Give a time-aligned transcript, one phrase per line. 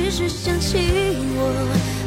[0.00, 0.78] 只是想起
[1.34, 1.97] 我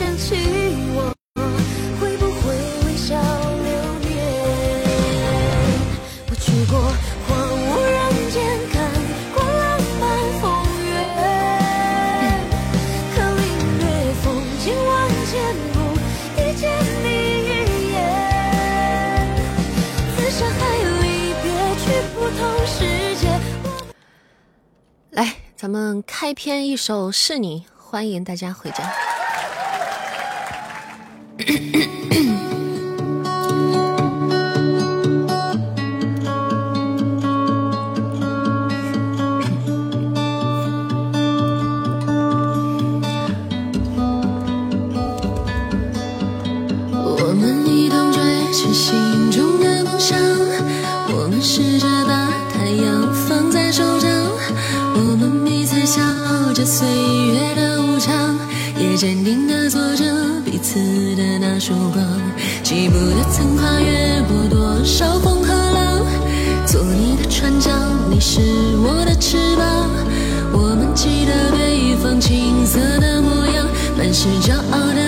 [0.00, 0.34] 想起
[0.96, 1.12] 我，
[2.00, 3.68] 会不会微笑留
[4.08, 4.10] 恋？
[6.30, 6.80] 我去过
[7.28, 8.00] 荒无人
[8.30, 8.40] 间，
[8.72, 8.80] 看
[9.34, 9.62] 过浪
[10.00, 10.02] 漫
[10.40, 10.42] 风
[10.86, 10.90] 月，
[13.12, 13.14] 可
[14.22, 14.24] 风
[14.86, 14.88] 万
[15.28, 15.36] 千，
[15.74, 15.76] 不
[16.58, 16.64] 见
[17.04, 17.06] 你
[17.44, 17.94] 一眼。
[21.42, 21.44] 别，
[21.76, 22.72] 去不同世
[23.20, 23.22] 界。
[25.10, 28.90] 来，咱们开篇一首《是你》，欢迎大家回家。
[61.60, 62.02] 曙光，
[62.62, 66.00] 记不得曾跨越过多少风和浪，
[66.64, 67.70] 做你的船桨，
[68.10, 68.40] 你是
[68.78, 69.90] 我的翅膀，
[70.52, 73.66] 我们记得北方青色的模样，
[73.98, 74.99] 满是骄傲的。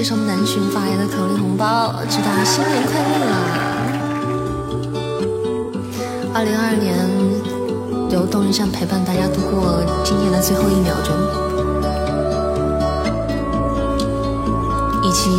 [0.00, 3.26] 接们南浔发来的口令红包祝大家新年快乐
[6.32, 6.94] 二零二二年
[8.08, 11.48] 由动力上陪伴大家度过今年的最后一秒钟。
[15.02, 15.30] 以及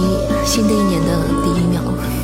[0.43, 1.07] 新的一年的
[1.41, 2.18] 第一秒。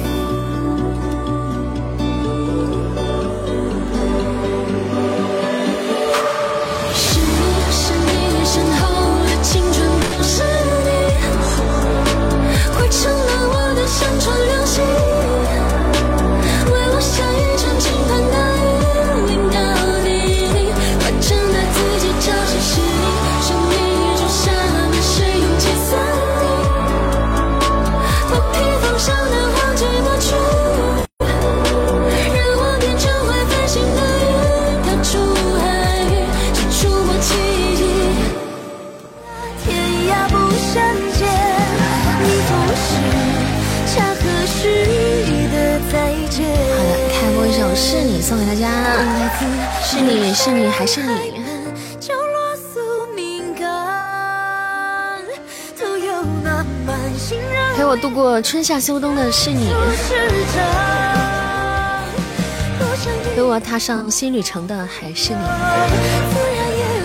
[50.36, 51.32] 是你还是你？
[57.78, 59.70] 陪我度过春夏秋冬的是你，
[63.34, 65.40] 陪我踏上新旅程的还是你，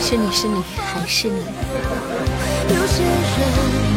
[0.00, 1.40] 是你是你还是你？
[2.68, 3.89] 有些人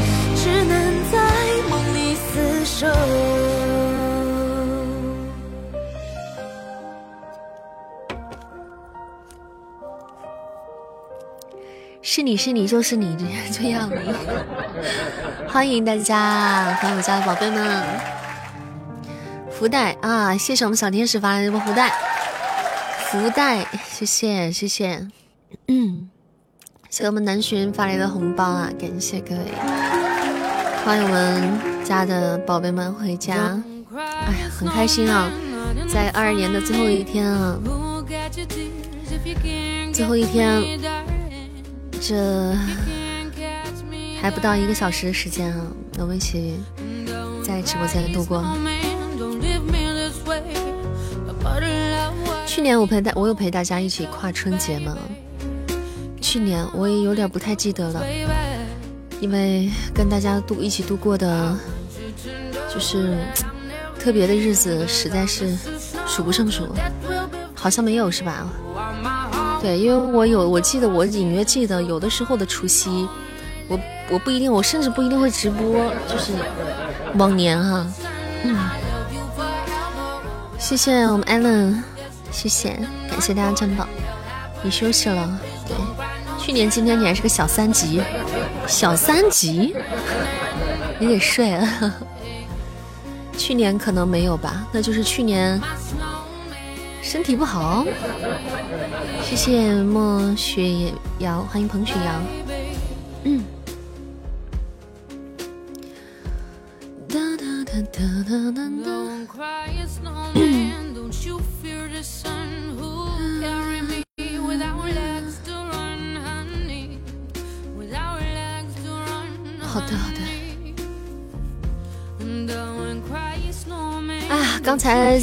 [12.23, 13.17] 你是你就是你
[13.51, 13.97] 这样的，
[15.47, 17.83] 欢迎大家，欢迎我家的宝贝们，
[19.51, 20.37] 福袋啊！
[20.37, 21.91] 谢谢我们小天使发来的福袋，
[23.07, 25.05] 福袋，谢谢谢谢，
[25.67, 26.09] 嗯，
[26.89, 28.69] 谢谢我们南浔发来的红包啊！
[28.79, 29.43] 感谢各位，
[30.85, 33.61] 欢迎我们家的宝贝们回家，
[33.93, 35.29] 哎呀，很开心啊，
[35.89, 37.59] 在二二年的最后一天啊，
[39.91, 40.79] 最后一天。
[42.05, 42.53] 这
[44.21, 45.67] 还不到一个小时的时间啊，
[45.99, 46.55] 我们一起
[47.41, 48.43] 在直播间度过。
[52.45, 54.97] 去年我陪大，我有陪大家一起跨春节吗？
[56.19, 58.05] 去年我也有点不太记得了，
[59.21, 61.57] 因为跟大家度一起度过的，
[62.73, 63.17] 就是
[63.97, 65.55] 特别的日子实在是
[66.05, 66.67] 数不胜数，
[67.55, 68.45] 好像没有是吧？
[69.63, 73.07] 对，因为我有，我记得我隐约记得有的时候的除夕，
[73.69, 73.79] 我
[74.09, 76.33] 我不一定，我甚至不一定会直播，就是
[77.15, 77.87] 往年哈，
[78.43, 78.57] 嗯，
[80.59, 81.81] 谢谢我们 Allen，
[82.29, 82.77] 谢谢，
[83.09, 83.87] 感谢大家珍宝，
[84.61, 85.77] 你休息了，对，
[86.37, 88.01] 去年今天你还是个小三级，
[88.67, 89.73] 小三级，
[90.99, 91.93] 你得睡了，
[93.37, 95.57] 去年可能没有吧，那就是去年。
[97.13, 97.85] 身体不好，
[99.21, 102.42] 谢谢莫雪瑶，欢迎彭雪瑶。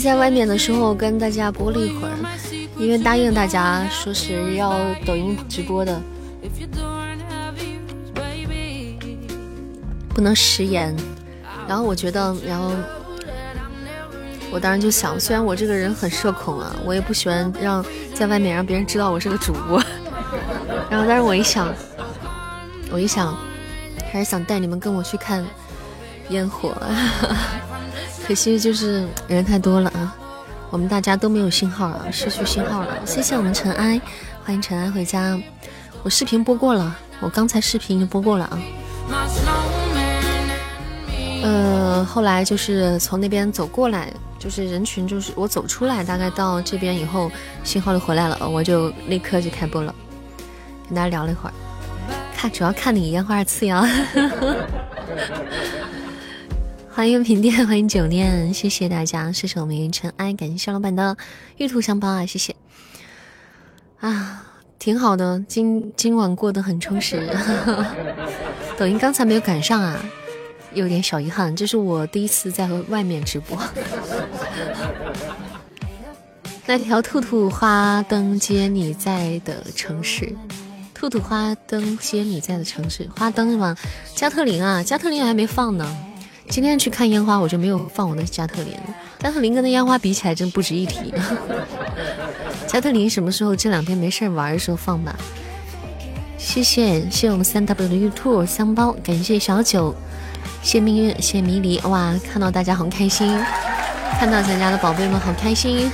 [0.00, 2.16] 在外面的时候跟大家播了一会儿，
[2.78, 6.00] 因为答应大家说是要抖音直播的，
[10.14, 10.96] 不能食言。
[11.68, 12.72] 然后我觉得，然后
[14.50, 19.80] 我当时就想，虽然我这个人很社恐啊，我也不喜欢让在外面让别人知道我是个主播。
[20.90, 21.72] 然后，但是我一想，
[22.90, 23.36] 我一想，
[24.10, 25.44] 还是想带你们跟我去看
[26.30, 26.74] 烟火。
[28.30, 30.14] 可惜就是人太多了啊，
[30.70, 32.96] 我们大家都没有信号啊，失去信号了。
[33.04, 34.00] 谢谢我们尘埃，
[34.44, 35.36] 欢迎尘埃回家。
[36.04, 38.62] 我视频播过了，我刚才视频就播过了啊。
[41.42, 47.28] 呃，后来就是从那边走过来，就是人群，就是我走出来，大概到这边以后，
[47.64, 49.92] 信号就回来了，我就立刻就开播了，
[50.86, 51.52] 跟大家聊了一会儿。
[52.36, 53.84] 看，主要看你烟花次要。
[56.92, 61.16] 欢迎平店，欢迎酒念， 谢谢大家，谢谢我们云尘埃，感谢肖老板的
[61.56, 62.54] 玉兔香包啊，谢谢
[64.00, 64.44] 啊，
[64.78, 67.28] 挺好的，今今晚过得很充实。
[68.76, 70.04] 抖音刚才没有赶上啊，
[70.74, 73.56] 有点小遗憾，这是我第一次在和外面直播。
[76.66, 80.34] 那条兔兔花灯接你在的城市，
[80.92, 83.76] 兔兔花灯接你在的城市，花灯是吗？
[84.14, 85.96] 加特林啊，加特林还没放呢。
[86.50, 88.74] 今天去看烟花，我就没有放我的加特林。
[89.20, 91.14] 加特林跟那烟花比起来，真不值一提。
[92.66, 95.14] 加特林什么时候这两天没事玩的时候放吧？
[96.36, 99.94] 谢谢，谢谢我们三 W 的玉兔香包，感谢小九，
[100.60, 101.78] 谢命运，谢迷离。
[101.82, 103.28] 哇，看到大家好开心，
[104.18, 105.88] 看到咱家的宝贝们好开心，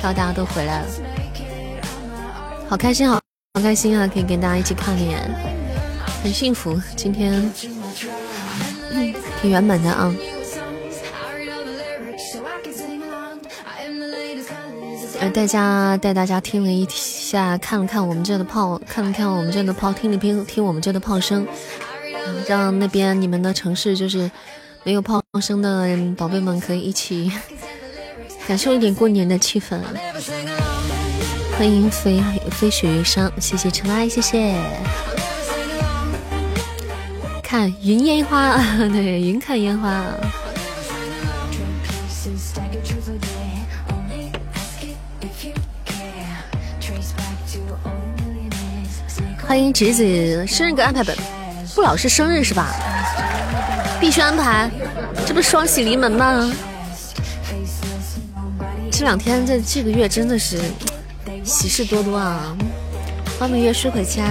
[0.00, 0.86] 看到大家都回来了，
[2.68, 3.18] 好开心，好
[3.54, 4.06] 好开心啊！
[4.06, 5.18] 可以跟大家一起看脸，
[6.22, 6.78] 很幸福。
[6.94, 7.50] 今天。
[9.40, 10.14] 挺圆满的啊！
[15.20, 21.46] 呃，大家带大家听了一下，看了看我们这的炮，看了看我们这的炮，听了听听我们这的炮声，
[22.46, 24.30] 让那边你们的城市就是
[24.84, 27.32] 没有炮声的宝贝们可以一起
[28.46, 29.80] 感受一点过年的气氛。
[31.56, 34.54] 欢迎飞飞雪月伤，谢谢尘埃，谢谢。
[37.48, 38.58] 看云烟花，
[38.92, 40.04] 对，云看烟花。
[49.46, 51.16] 欢迎侄子生日，给安排本，
[51.74, 52.68] 不老是生日是吧？
[53.98, 54.70] 必须安排，
[55.26, 56.52] 这不双喜临门吗？
[58.90, 60.60] 这两天这这个月真的是
[61.42, 62.54] 喜事多多啊！
[63.38, 64.22] 欢迎明月睡回家。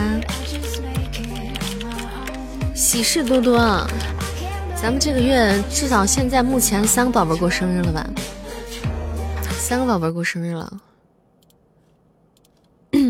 [2.78, 3.58] 喜事多多。
[4.80, 8.06] 咱们这个月至少现在目前三个宝贝过生日了吧？
[9.58, 10.72] 三个宝贝过生日了。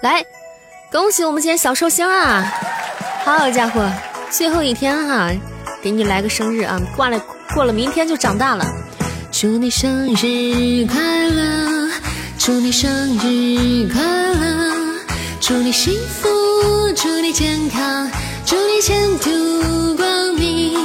[0.00, 0.24] 来，
[0.92, 2.44] 恭喜我们今天小寿星啊！
[3.24, 3.90] 好家伙，
[4.30, 5.32] 最后一天哈，
[5.82, 6.80] 给你来个生日啊！
[6.96, 7.20] 挂了。
[7.54, 8.64] 过了明天就长大了，
[9.32, 11.90] 祝你生日快乐，
[12.38, 14.77] 祝你生日快乐，
[15.48, 16.28] 祝你幸福，
[16.94, 18.10] 祝你健康，
[18.44, 20.78] 祝你前途光明，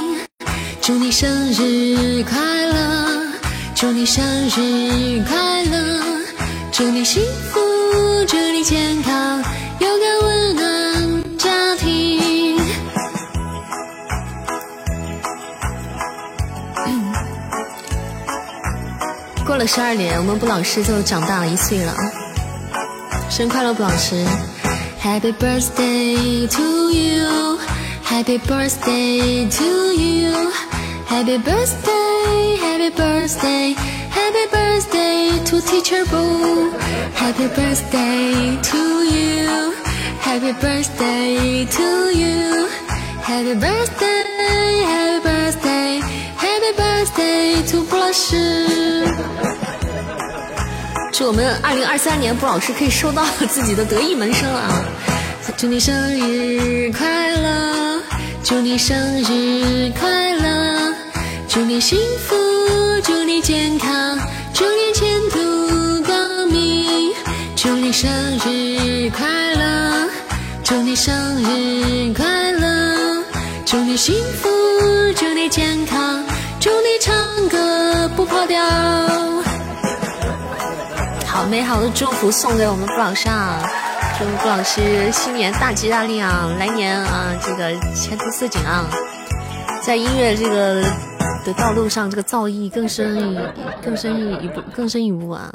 [0.79, 3.27] 祝你生日快乐，
[3.75, 6.01] 祝你生日快乐，
[6.71, 7.59] 祝你幸福，
[8.25, 9.43] 祝你健康，
[9.79, 12.57] 有个温暖家庭。
[19.45, 21.93] 过了十二年，我们布老师就长大了一岁了。
[23.29, 24.25] 生日快乐，布老师
[25.03, 29.69] ！Happy birthday to you，Happy birthday to
[29.99, 38.81] you，Happy birthday，Happy birthday，Happy birthday to Teacher Boo，Happy birthday to
[39.15, 41.87] you，Happy birthday to
[42.21, 49.03] you，Happy birthday，Happy birthday，Happy birthday to 布老师。
[51.13, 54.83] 祝我们二零二三年布老师可以收到自己的得意门生啊！
[55.55, 58.01] 祝你生日快乐，
[58.43, 60.91] 祝你生日快乐，
[61.47, 62.35] 祝你幸福，
[63.03, 64.17] 祝你健康，
[64.55, 67.13] 祝你前途光明，
[67.55, 68.09] 祝你生
[68.43, 70.09] 日快乐，
[70.63, 73.23] 祝你生日快乐，
[73.67, 74.49] 祝你幸福，
[75.15, 76.25] 祝你健康，
[76.59, 77.15] 祝你唱
[77.49, 78.59] 歌不跑调。
[81.33, 83.59] 好美好的祝福送给我们布老师啊！
[84.19, 86.47] 祝布老师新年大吉大利啊！
[86.59, 88.87] 来年啊，这个前途似锦啊，
[89.81, 90.83] 在音乐这个
[91.43, 93.39] 的道路上，这个造诣更深一
[93.83, 95.51] 更深一步，更深一步啊，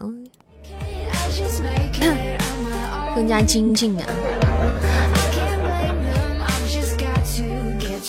[3.15, 4.05] 更加精进啊！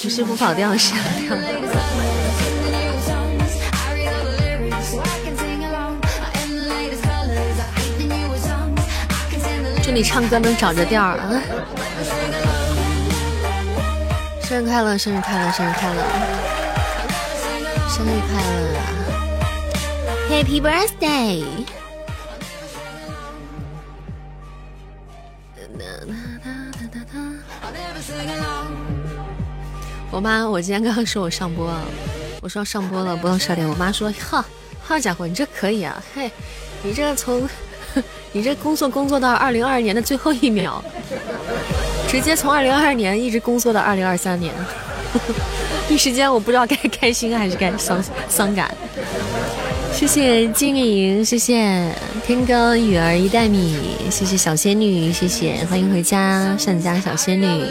[0.02, 1.38] 不是不跑调，是跑调。
[9.90, 11.42] 祝你唱歌能找着调儿啊！
[14.44, 16.04] 生日快乐，生日快乐，生日快乐，
[17.90, 18.70] 生日快乐
[20.30, 21.44] ！Happy birthday！
[30.12, 31.68] 我妈，我今天刚刚说我上播，
[32.44, 33.68] 我说要上播了，不到十二点。
[33.68, 34.46] 我妈说：“哈，
[34.84, 36.00] 好家伙，你这可以啊！
[36.14, 36.30] 嘿，
[36.84, 37.50] 你这从……”
[38.32, 40.84] 你这工作工作到二零二二年的最后一秒，
[42.08, 44.54] 直接从二零二二年一直工作到二零二三年，
[45.90, 48.70] 一时间我不知道该开心还是该伤伤感。
[49.92, 51.92] 谢谢金莹，谢谢
[52.26, 53.76] 天高雨儿一袋米，
[54.10, 57.66] 谢谢小仙女，谢谢欢迎回家善家小仙女，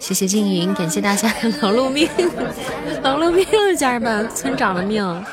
[0.00, 2.08] 谢谢静莹，感谢大家的劳碌命，
[3.04, 3.46] 劳碌命，
[3.78, 5.24] 家人们，村长的命。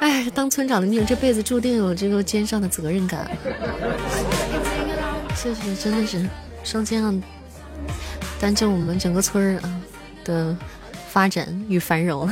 [0.00, 3.30] 哎，当村长的命，这辈子注定有这个肩上的责任感。
[5.34, 6.28] 谢谢，真的是
[6.64, 7.22] 双肩上
[8.40, 9.80] 担着我们整个村儿啊
[10.24, 10.56] 的
[11.10, 12.28] 发展与繁荣。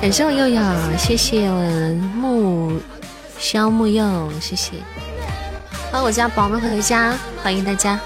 [0.00, 0.62] 感谢我悠悠，
[0.98, 2.80] 谢谢我木
[3.38, 4.72] 萧木佑，谢谢。
[5.90, 8.00] 欢迎我家宝们回家，欢迎大家。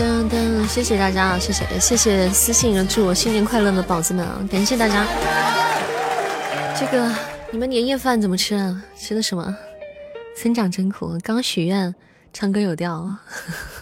[0.00, 1.38] 噔噔，谢谢大家啊！
[1.38, 4.40] 谢谢谢谢私信祝我新年快乐的宝子们啊！
[4.50, 5.04] 感谢大家。
[6.74, 7.14] 这个
[7.50, 8.82] 你们年夜饭怎么吃啊？
[8.96, 9.54] 吃的什么？
[10.38, 11.94] 村长真苦，刚许愿
[12.32, 13.14] 唱歌有调，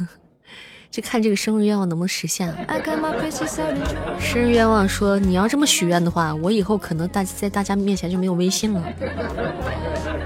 [0.90, 2.52] 就看这个生日愿望能不能实现。
[4.18, 8.82] 生日愿望说你要这么许愿的话，我以后可能大在大家面前就没有微信了。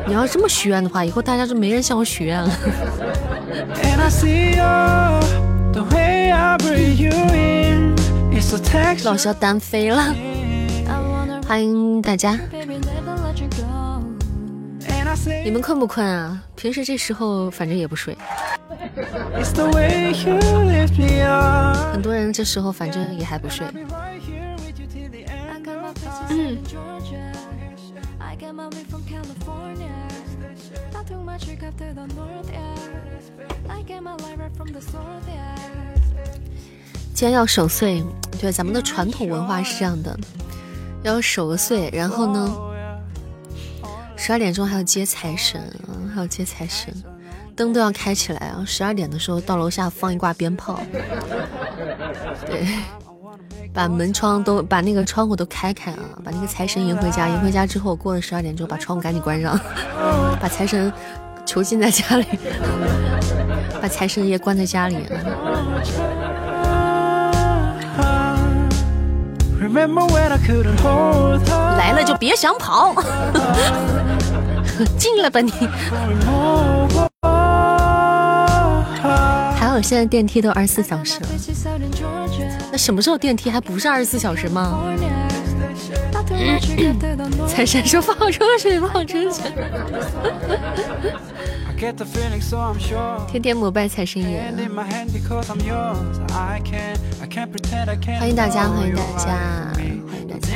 [0.06, 2.50] 你要这么许愿的话，以后大家就没人向我许愿了。
[9.04, 10.14] 老肖单飞了，
[11.46, 12.38] 欢迎大家。
[15.44, 16.40] 你们困不困啊？
[16.54, 18.16] 平时这时候反正也不睡。
[21.92, 23.66] 很多人这时候反正也还不睡。
[37.14, 38.02] 今天要守岁，
[38.40, 40.18] 对，咱们的传统文化是这样的，
[41.02, 42.56] 要守个岁，然后呢，
[44.16, 46.92] 十二点钟还要接财神啊，还要接财神，
[47.54, 50.80] 灯都要开起来啊，十二点的时候到楼下放一挂鞭炮，
[52.46, 52.66] 对，
[53.74, 59.58] 把门窗都把那个窗户都开开啊，把那个财神迎回家，迎回家之后过了十二点之后把窗户赶紧关上，
[60.40, 60.92] 把财神
[61.46, 62.26] 囚禁在家里，
[63.80, 64.96] 把财神爷关在家里。
[71.78, 72.94] 来了就别想跑，
[74.98, 75.50] 进来吧你。
[79.56, 81.28] 还好现在电梯都二十四小时了，
[82.72, 84.82] 那什么时候电梯还不是二十四小时吗？
[87.46, 89.42] 财神说放出去，放出去。
[93.28, 94.50] 天天膜拜财神爷，
[98.18, 100.48] 欢迎大家，欢迎大家，欢迎大家。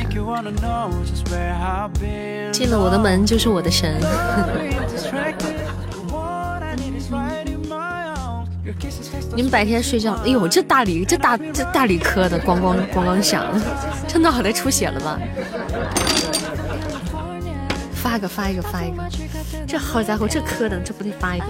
[2.51, 4.01] 进了我的门就是我的神。
[9.35, 13.45] 你们白天睡觉，哎呦，这大理这大这大理科的咣咣咣咣响，
[14.07, 15.19] 这脑袋出血了吧？
[17.93, 19.03] 发一个，发一个，发一个！
[19.67, 21.45] 这好家伙，这磕的，这不得发一个？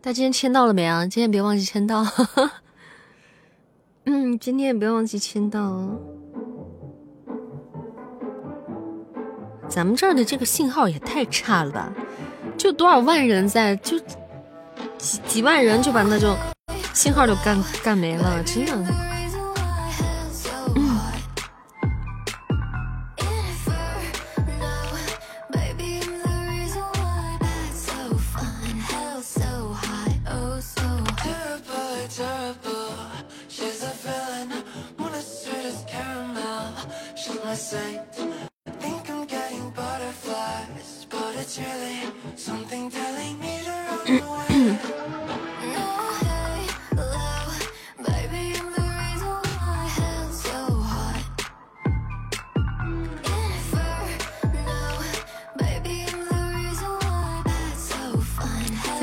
[0.00, 1.06] 大家今天签到了没啊？
[1.06, 2.06] 今天别忘记签到。
[4.06, 5.90] 嗯，今天也别忘记签到。
[9.68, 11.92] 咱们这儿的这个信号也太差了吧！
[12.56, 13.98] 就多少万人在，就
[14.96, 16.36] 几几万人就把那种
[16.94, 18.94] 信号都干干没了，真的。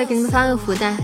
[0.03, 0.97] 再给你们发个福袋。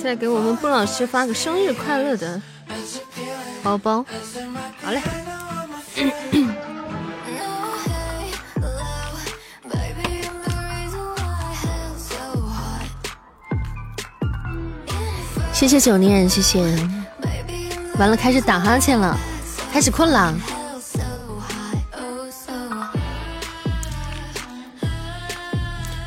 [0.00, 2.40] 再给我们布老师发个生日快乐的
[3.64, 4.06] 包包，
[4.80, 5.02] 好嘞。
[15.52, 16.60] 谢谢九念，谢谢。
[17.96, 19.16] 完了，开始打哈欠了，
[19.72, 20.34] 开始困了。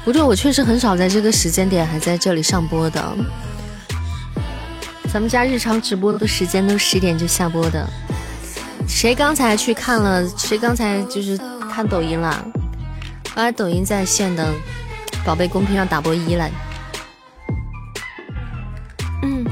[0.03, 3.17] 不对，我确实很少在这个时间点还在这里上播的。
[5.11, 7.89] 咱们家日常直播的时间都十点就下播的。
[8.97, 10.27] 谁刚才去看了？
[10.29, 11.37] 谁刚才就是
[11.71, 12.43] 看抖音了？
[13.35, 14.51] 刚才抖音在线的
[15.23, 16.49] 宝贝公屏上打波一了。
[19.21, 19.45] 嗯，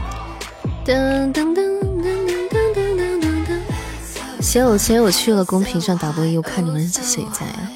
[0.83, 1.61] 噔噔噔
[2.01, 4.41] 噔噔噔噔噔噔。
[4.41, 6.35] 谁有谁有去了公屏上打波一？
[6.37, 7.71] 我看你们谁在啊？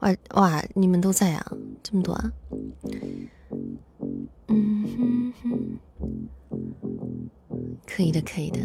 [0.00, 1.52] 哇哇，你们都在啊？
[1.82, 2.30] 这么多啊？
[7.94, 8.58] 可以的，可以的。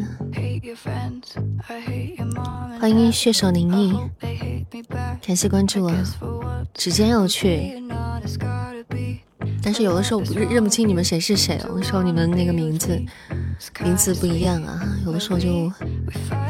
[2.79, 3.93] 欢迎血手宁毅，
[5.21, 5.93] 感谢关注啊！
[6.73, 7.83] 指尖有趣，
[9.61, 12.97] 但是有的时候认认不清你们谁是谁，有的时候你们那个名字
[13.83, 15.69] 名字不一样啊，有的时候就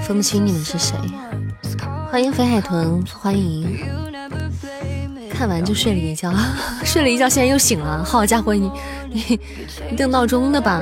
[0.04, 0.96] 分不清你们是谁。
[2.12, 3.76] 欢迎肥海豚，欢迎。
[5.38, 6.34] 看完就睡了一觉，
[6.84, 8.04] 睡了一觉，现在又醒了。
[8.04, 8.72] 好家伙，你
[9.14, 9.40] 你
[9.92, 10.82] 你定闹钟的吧？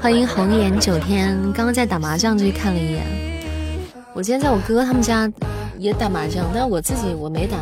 [0.00, 3.06] 欢迎红颜九天，刚刚在打麻将就去看了一眼。
[4.12, 5.30] 我今天在我哥哥他们家
[5.78, 7.58] 也打麻将，但是我自己我没打。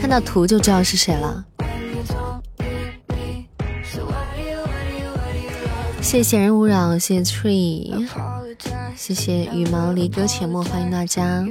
[0.00, 1.44] 看到图就知道是谁了。
[6.10, 8.04] 谢谢人勿扰，谢谢 Tree，
[8.96, 11.46] 谢谢羽毛离歌浅墨，欢迎大家。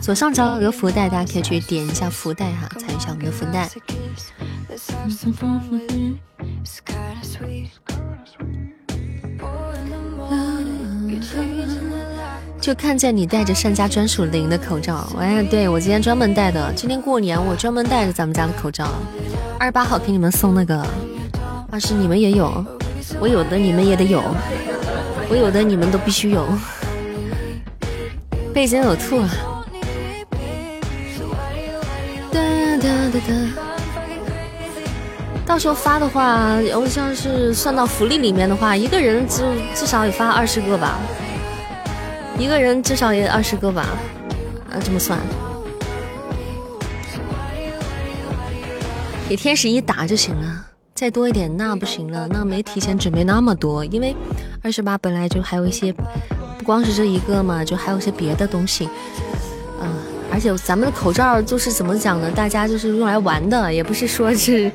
[0.00, 3.70] 左上角有个福袋，大家可以去点一下福袋哈，参与一下我们的福袋。
[12.60, 18.88] 就看见你戴着善家专属零的口罩，哎，对我今天专门戴的，今天过年我专门戴着咱们家的口罩。
[19.60, 20.84] 二十八号给你们送那个，
[21.72, 22.64] 二十你们也有，
[23.20, 24.20] 我有的你们也得有，
[25.28, 26.46] 我有的你们都必须有。
[28.52, 29.20] 背景有兔。
[32.32, 32.40] 哒
[32.82, 33.34] 哒哒哒。
[35.46, 39.42] 到时候发的话，我像是算到福利里面的话，一个人至
[39.74, 40.98] 至少也发二十个吧。
[42.36, 43.86] 一个人至少也二十个吧，
[44.70, 45.18] 啊，这么算，
[49.28, 50.66] 给天使一打就行了，
[51.00, 54.14] 再多一点那不行了，那没提前准备那么多，因为
[54.62, 55.90] 二十八本来就还有一些，
[56.58, 58.86] 不光是这一个嘛，就还有些别的东西，
[59.80, 59.88] 嗯，
[60.30, 62.30] 而且咱们的口罩就是怎么讲呢？
[62.32, 64.70] 大家就是用来玩的，也不是说是，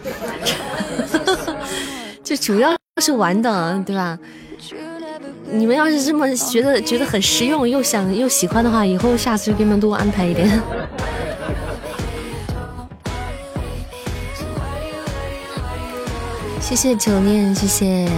[2.24, 4.18] 就主要是玩的，对吧？
[5.52, 10.60] 你们要是这么觉得觉得很实用又想又喜欢的话，以后下次就给你们多安排一点。
[16.66, 18.10] 谢谢九念，谢谢。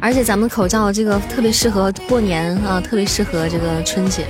[0.00, 4.26] 而且咱们口罩这个特别适合过年啊，特别适合这个春节、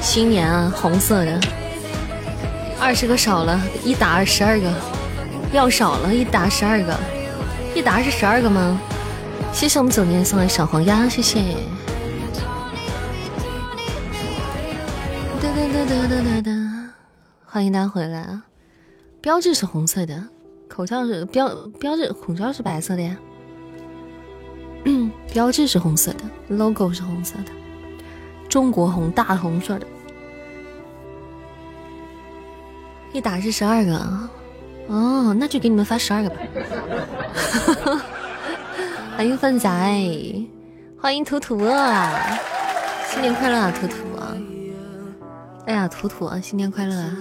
[0.00, 1.40] 新年啊，红色的。
[2.78, 4.72] 二十个少了，一打十二个，
[5.52, 6.96] 要少了，一打十二个，
[7.74, 8.80] 一打是十二个吗？
[9.52, 11.42] 谢谢我们九念送来小黄鸭，谢谢。
[15.42, 16.52] 哒哒哒哒哒哒哒，
[17.44, 18.44] 欢迎大家回来啊！
[19.20, 20.22] 标志是红色的，
[20.76, 21.48] 口罩是标
[21.80, 23.16] 标志，口罩是白色的呀。
[25.32, 27.52] 标志是红色的，logo 是红色的，
[28.46, 29.86] 中国红大红色的。
[33.10, 34.28] 一打是十二个，
[34.88, 36.36] 哦，那就给你们发十二个吧。
[39.16, 39.70] 欢迎粪仔，
[41.00, 42.38] 欢迎图图啊！
[43.08, 44.36] 新年快乐啊，图图啊！
[45.64, 47.16] 哎呀，图图啊，新年快乐啊！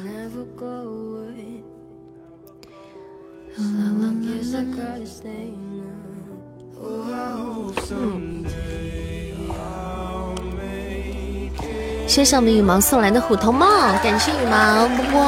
[12.08, 13.66] 谢谢我们羽毛送来的虎头帽，
[14.04, 15.22] 感谢羽毛波波。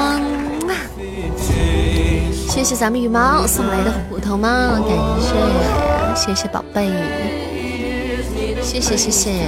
[2.49, 4.89] 谢谢咱们羽毛送来的虎头帽，感
[5.21, 5.33] 谢。
[6.15, 6.91] 谢谢宝贝，
[8.61, 9.47] 谢谢谢谢，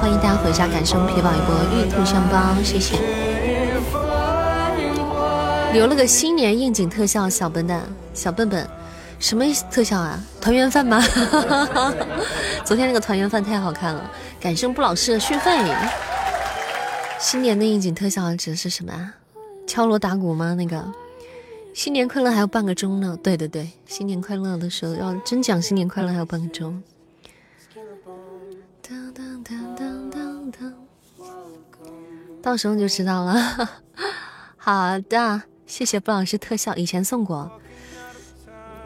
[0.00, 3.33] 欢迎大家回家，感谢我们皮宝一波玉兔香包，谢谢。
[5.74, 7.82] 留了个新年应景特效，小笨蛋，
[8.14, 8.64] 小笨笨，
[9.18, 10.16] 什么特效啊？
[10.40, 11.02] 团圆饭吗？
[12.64, 14.08] 昨天那个团圆饭太好看了，
[14.40, 15.74] 感谢不老师的续费。
[17.18, 19.14] 新年的应景特效指的是什么啊？
[19.66, 20.54] 敲锣打鼓吗？
[20.54, 20.80] 那个？
[21.74, 26.80] 新年快乐还有半个钟呢，对对对，新年快乐的时候要真讲新年快乐还有半个钟，
[32.40, 33.34] 到时候就知道了。
[34.56, 37.50] 好的，谢谢布老师特效，以前送过。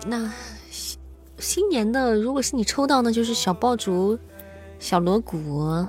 [0.06, 0.32] 那
[0.70, 0.98] 新
[1.38, 4.18] 新年的，如果是你抽到呢，就是小爆竹、
[4.78, 5.86] 小锣鼓，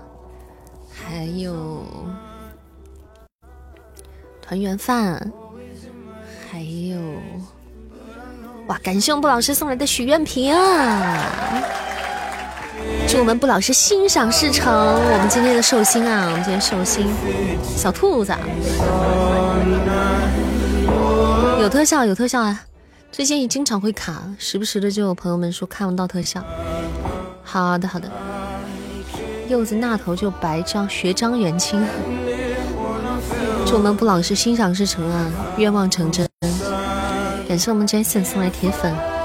[0.92, 1.84] 还有
[4.42, 5.32] 团圆饭。
[6.52, 6.98] 还有，
[8.68, 8.78] 哇！
[8.80, 11.64] 感谢我们布老师送来的许愿瓶啊！
[13.08, 14.74] 祝我们布老师心想事成。
[14.74, 17.08] 我们今天的寿星啊，我们今天寿星
[17.62, 18.34] 小兔子
[21.62, 22.64] 有特效，有特效啊！
[23.12, 26.44] 最近也经常会卡，时不时的就有朋友们说看不到特效。
[27.44, 28.10] 好的，好的。
[29.48, 31.84] 柚子那头就白张学张元清。
[33.66, 36.28] 祝我们布朗是心想事成啊，愿望成真。
[37.48, 39.19] 感谢我们 Jason 送来铁粉。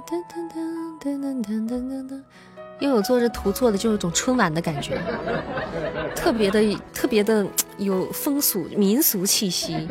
[0.00, 2.20] 噔噔噔噔噔噔噔噔噔，
[2.80, 5.00] 又有做这图做的就有种春晚的感觉，
[6.14, 7.46] 特别的特别的
[7.78, 9.88] 有风俗民俗气息，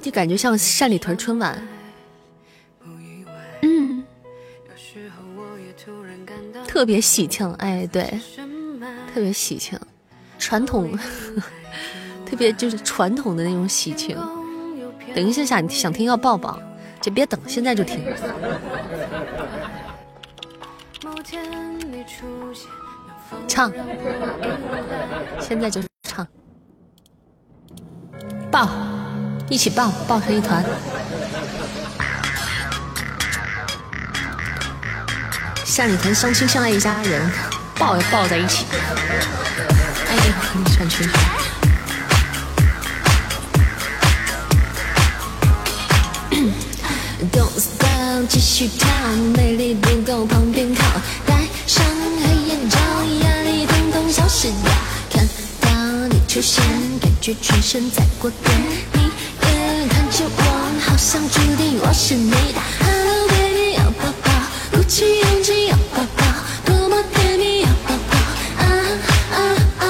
[0.00, 1.68] 就感觉像山里屯春晚。
[3.62, 4.04] 嗯
[6.66, 8.02] 特别喜庆，哎，对，
[9.12, 9.78] 特别喜庆，
[10.38, 10.96] 传统，
[12.26, 14.16] 特别就是传统的那种喜庆。
[15.14, 16.60] 等一下想想听要抱抱，
[17.10, 18.04] 别等，现在就听。
[23.46, 23.72] 唱，
[25.40, 26.26] 现在就唱，
[28.50, 28.68] 抱，
[29.48, 30.64] 一起抱，抱成一团。
[35.64, 37.30] 像你团相亲相爱一家人，
[37.78, 38.66] 抱要抱在一起。
[38.72, 41.37] 哎呀，你穿裙子。
[47.32, 48.88] Don't stop，继续跳，
[49.36, 50.82] 魅力不够旁边靠，
[51.26, 51.34] 戴
[51.66, 51.84] 上
[52.22, 52.78] 黑眼罩，
[53.22, 54.72] 压力统统消失掉。
[55.10, 55.28] 看
[55.60, 55.68] 到
[56.08, 56.64] 你出现，
[57.00, 58.56] 感觉全身在过电，
[58.94, 62.60] 你也看着我，好像注定我是你的。
[62.80, 64.30] Hello baby，要抱抱，
[64.76, 66.24] 鼓起勇气要抱抱，
[66.64, 68.16] 多么甜蜜要抱抱，
[68.62, 68.64] 啊
[69.32, 69.38] 啊
[69.80, 69.84] 啊！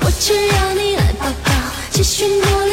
[0.00, 1.50] 我只要你来抱抱，
[1.90, 2.65] 继续努力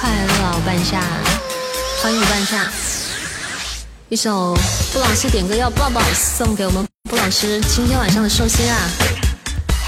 [0.00, 1.00] 快乐，半夏，
[2.00, 2.70] 欢迎半夏。
[4.08, 4.56] 一首
[4.92, 8.76] 布老师点歌要抱抱，送给我们布老师今天晚上的寿星啊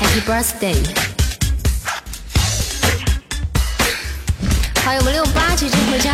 [0.00, 0.76] ，Happy Birthday！
[4.84, 6.10] 欢迎我们六八姐姐回家，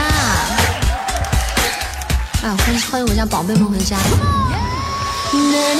[2.43, 3.97] 啊，欢迎欢迎我家宝贝们回家。
[5.33, 5.73] Down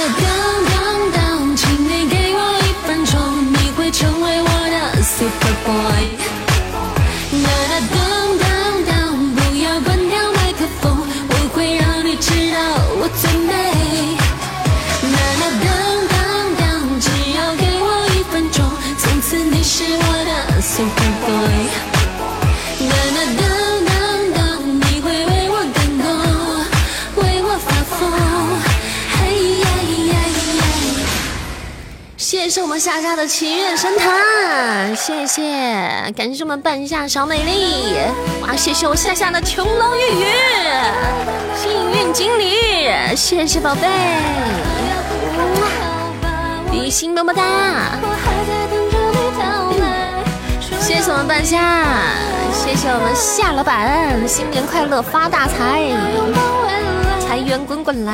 [0.65, 6.46] down down，请你给我一分钟，你会成为我的 super boy。
[7.43, 8.16] Down down
[32.79, 35.41] 夏夏的祈愿神坛，谢谢，
[36.15, 37.95] 感谢我们半夏小美丽，
[38.41, 40.25] 哇，谢谢我夏夏的琼楼玉宇，
[41.55, 42.55] 幸运锦鲤，
[43.15, 43.87] 谢谢宝贝，
[46.71, 47.43] 比心么么哒，
[50.79, 51.57] 谢谢我们半夏，
[52.53, 55.81] 谢谢我们夏老板，新年快乐，发大财，
[57.27, 58.13] 财源滚滚来。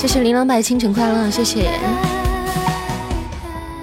[0.00, 1.78] 谢谢琳琅白清晨快乐，谢谢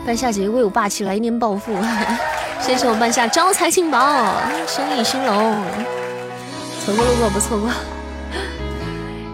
[0.03, 1.77] 半夏姐姐威武霸气，来年暴富，
[2.59, 4.33] 谢谢我半夏招财进宝，
[4.65, 5.61] 生意兴隆，
[6.83, 7.69] 错过路过不错过，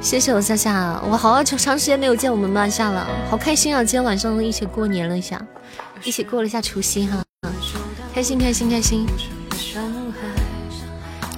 [0.02, 3.82] 谢谢我夏夏，我好长长时间没有见我们半夏了，好开心啊！
[3.82, 5.42] 今天晚上一起过年了一下，
[6.04, 7.24] 一起过了一下除夕哈。
[8.14, 9.08] 开心开心开心！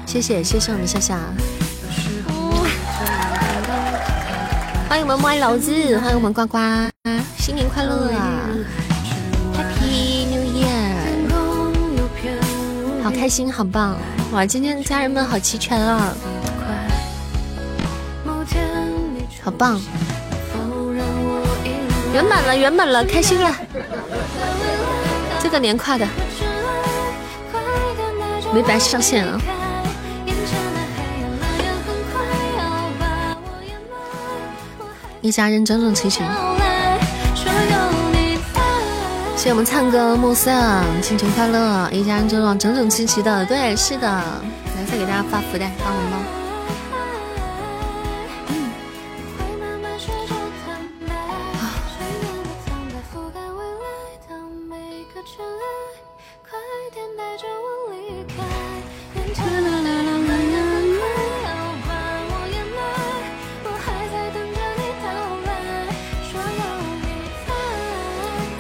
[0.08, 1.20] 谢谢谢谢我们夏夏，
[4.96, 6.58] 欢迎我们歪老子，欢迎我们呱呱，
[7.38, 8.48] 新年快乐啊
[9.54, 10.96] ！Happy New Year！
[13.04, 13.98] 好开心，好棒！
[14.32, 16.14] 哇，今天家人们好齐全啊，
[19.44, 19.82] 好棒！
[22.14, 23.54] 圆满了，圆满了，开心了！
[25.44, 26.08] 这个年跨的
[28.54, 29.42] 没白上线啊！
[35.26, 36.20] 一家人整整齐齐。
[39.36, 40.52] 谢谢我们灿哥、暮色，
[41.02, 41.90] 新春快乐！
[41.92, 44.08] 一家人整整整整齐齐的，对，是的。
[44.08, 46.45] 来，再给大家发福袋，发红包。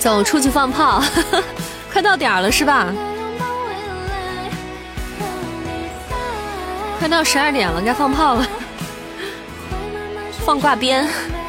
[0.06, 1.02] 走出去放炮，
[1.92, 2.94] 快到点了是吧？
[7.00, 8.48] 快到十二点了，该放炮了，
[10.46, 11.08] 放挂鞭，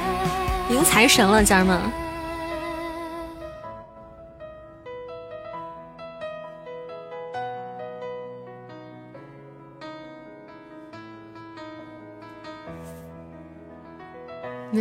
[0.73, 1.79] 迎财神了，家人们。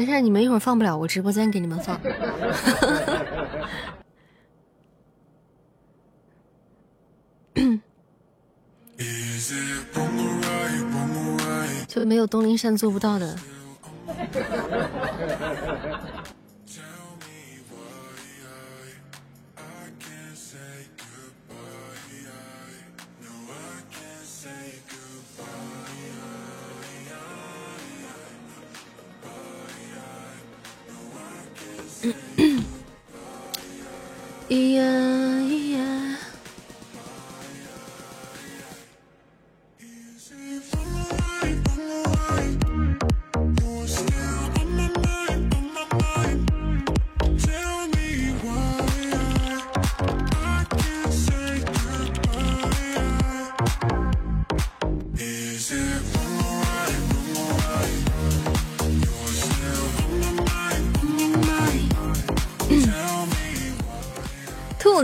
[0.06, 2.00] 没事，你们一会儿放不了，我直播间给你们放。
[11.88, 13.36] 就没有东林山做不到的。
[34.48, 35.35] 咿呀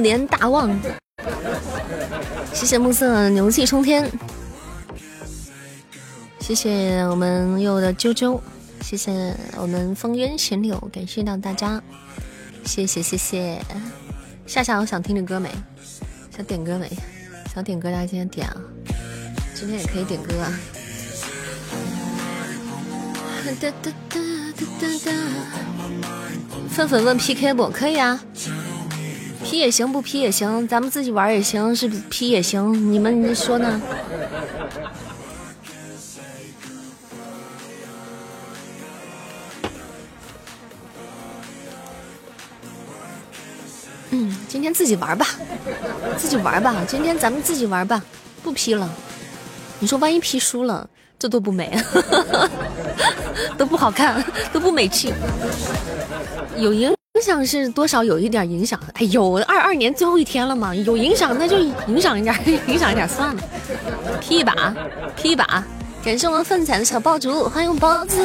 [0.02, 0.78] 年大旺，
[2.54, 4.10] 谢谢暮色牛气冲天，
[6.40, 8.40] 谢谢我们有的啾啾，
[8.82, 11.82] 谢谢我们风渊闲柳，感谢到大家，
[12.66, 13.62] 谢谢谢谢。
[14.48, 15.50] 夏夏，我想听的歌没？
[16.36, 16.92] 想点歌没？
[17.54, 18.56] 想点歌大家今天点啊，
[19.54, 20.52] 今天也可以点歌啊。
[23.60, 25.12] 哒哒哒哒哒哒。
[26.70, 27.70] 粉粉问 PK 不？
[27.70, 28.22] 可以啊。
[29.44, 33.82] P 也行，不 P 也行，咱们自己玩也行，是 P 也行，你们说呢？
[44.12, 45.26] 嗯，今天自己玩吧，
[46.18, 48.02] 自己玩吧，今天咱们自己玩吧，
[48.44, 48.90] 不 P 了。
[49.80, 51.76] 你说万一 P 输了，这多不美，
[53.58, 54.24] 都不好看，
[54.54, 55.14] 都不美气，
[56.58, 56.94] 有赢。
[57.22, 63.44] 影响是多少有一点影响，哎呦，二二年最后一天了嘛，有影响那就影响一点， 影响一点算了
[64.20, 64.76] ，P 一把
[65.16, 65.64] ，P 一把，
[66.04, 68.18] 感谢我们奋彩的小爆竹，欢迎包子，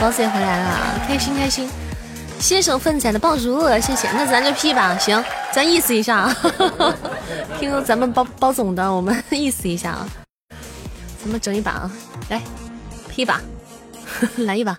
[0.00, 1.68] 包子也回来了，开心开心，
[2.38, 5.22] 谢谢奋彩的爆竹，谢谢，那咱就 P 吧，行，
[5.52, 6.36] 咱意思一下啊，
[7.58, 10.08] 听咱们包包总的，我们意思一下啊，
[11.20, 11.90] 咱们整一把啊，
[12.30, 12.40] 来
[13.08, 13.40] ，P 一把，
[14.38, 14.78] 来一把。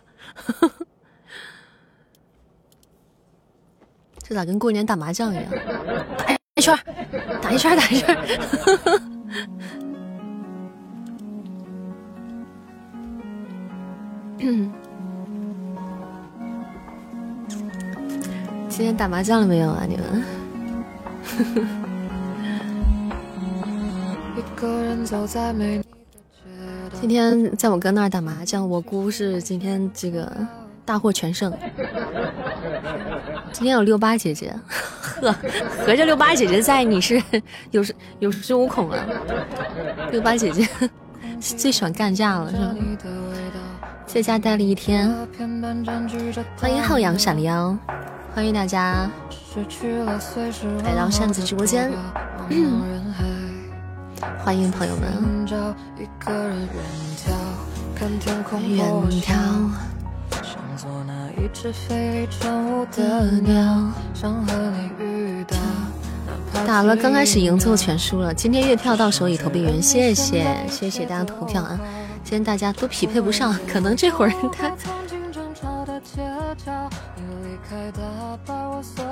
[4.29, 5.45] 这咋跟过年打麻将一样？
[6.15, 6.77] 打一圈，
[7.41, 8.15] 打一圈，打一圈。
[18.69, 19.83] 今天打麻将了没有啊？
[19.89, 20.23] 你们？
[27.01, 30.31] 今天在我哥那儿打麻将，我姑是今天这个。
[30.89, 31.53] 大获全胜！
[33.51, 34.51] 今天有六八姐姐，
[35.21, 35.31] 呵，
[35.85, 37.21] 合着六八姐姐在，你是
[37.69, 37.85] 有
[38.17, 38.97] 有恃无恐啊？
[40.09, 40.67] 六八姐姐
[41.39, 42.73] 最喜欢干架了，是吧？
[44.07, 45.15] 在家待了一天，
[46.59, 47.77] 欢迎浩洋闪亮，
[48.33, 49.07] 欢迎大家
[50.83, 51.91] 来到扇子直播间。
[54.43, 55.13] 欢迎朋友们。
[58.75, 59.35] 远眺。
[66.65, 68.33] 打了，刚开始赢，最后全输了。
[68.33, 71.79] 今天月票到手已投币员，谢谢谢谢大家投票啊！
[72.23, 74.71] 今天大家都匹配不上，可能这会儿他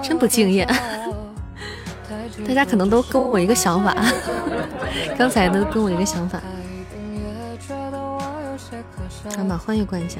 [0.01, 0.65] 真不敬业。
[2.47, 3.95] 大家可能都跟我一个想法，
[5.17, 6.41] 刚才都跟我一个想法。
[9.47, 10.19] 咱把欢愉关一下。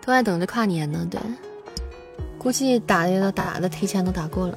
[0.00, 1.20] 都在等着跨年呢，对，
[2.38, 4.56] 估计打的都打的提前都打过了。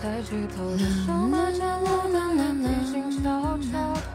[0.00, 3.26] 抬起头的时候，那角落的脸已经悄
[3.58, 3.72] 悄，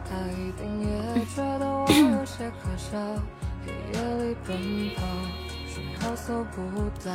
[0.10, 2.98] 他一定也觉得我有些可笑。
[3.66, 4.50] 黑夜里奔
[4.96, 4.98] 跑，
[5.68, 6.56] 讯号搜不
[7.04, 7.12] 到，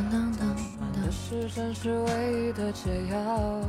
[0.00, 3.60] 慢的时针是唯一的解药。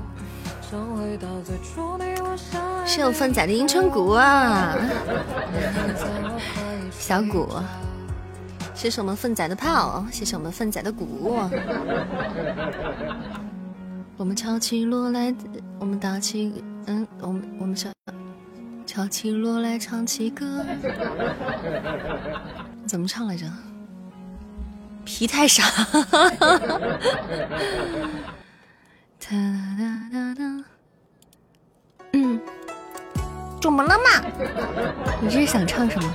[2.85, 4.75] 是有凤仔的迎春谷啊，
[6.91, 7.47] 小谷，
[8.73, 11.39] 谢谢我们凤仔的炮，谢谢我们凤仔的鼓。
[14.17, 15.33] 我们潮起落来，
[15.77, 17.89] 我们打起，嗯，我们我们潮
[18.85, 20.65] 潮起落来唱起歌，
[22.87, 23.45] 怎么唱来着？
[25.03, 25.63] 皮太傻。
[29.19, 30.63] 哒哒哒哒，
[32.13, 32.39] 嗯，
[33.61, 34.03] 怎么了嘛？
[35.21, 36.09] 你这是想唱什么？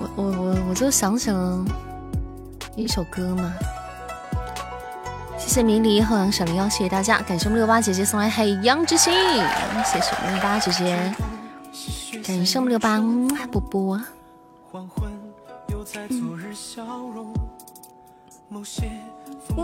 [0.00, 1.64] 我我我我就想起了
[2.76, 3.52] 一首歌嘛。
[5.54, 9.14] 谢谢迷离后阳闪灵妖，谢谢大家，感谢我们六八姐姐送来海洋之心，
[9.84, 11.14] 谢谢我们六八姐姐，
[12.26, 13.00] 感谢我们六八
[13.52, 14.00] 波波。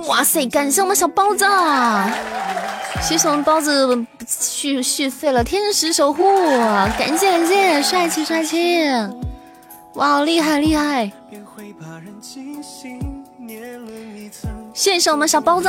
[0.07, 0.47] 哇塞！
[0.47, 1.45] 感谢我们小包子，
[3.03, 6.22] 谢谢我们包子续续费了天使守护，
[6.97, 8.86] 感谢感谢，帅气帅气！
[9.95, 11.11] 哇，厉害厉害！
[14.81, 15.68] 谢谢我们小包子，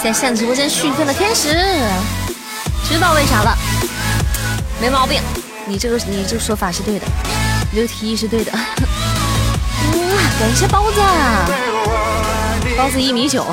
[0.00, 1.48] 在现在直播间续费了天使，
[2.88, 3.52] 知道为啥了？
[4.80, 5.20] 没毛病，
[5.66, 7.06] 你这个你这个说法是对的，
[7.72, 8.52] 你这个提议是对的。
[8.52, 11.00] 嗯感谢包子，
[12.78, 13.44] 包子一米九，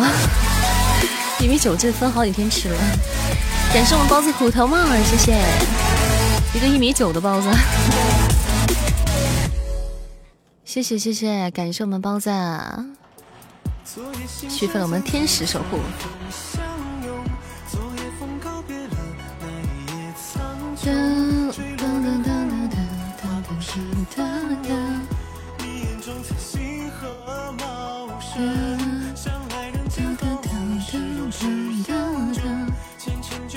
[1.39, 2.77] 一米九这分好几天吃了。
[3.73, 4.77] 感谢我们包子虎头帽，
[5.09, 5.35] 谢谢
[6.53, 7.49] 一个一米九的包子，
[10.73, 12.31] 谢谢谢谢，感谢我们包子
[14.49, 15.77] 续费了我们天使守护。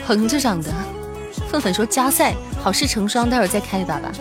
[0.04, 0.70] 横着长的，
[1.50, 4.12] 粉粉说加赛好事成双，待会儿再开一把吧。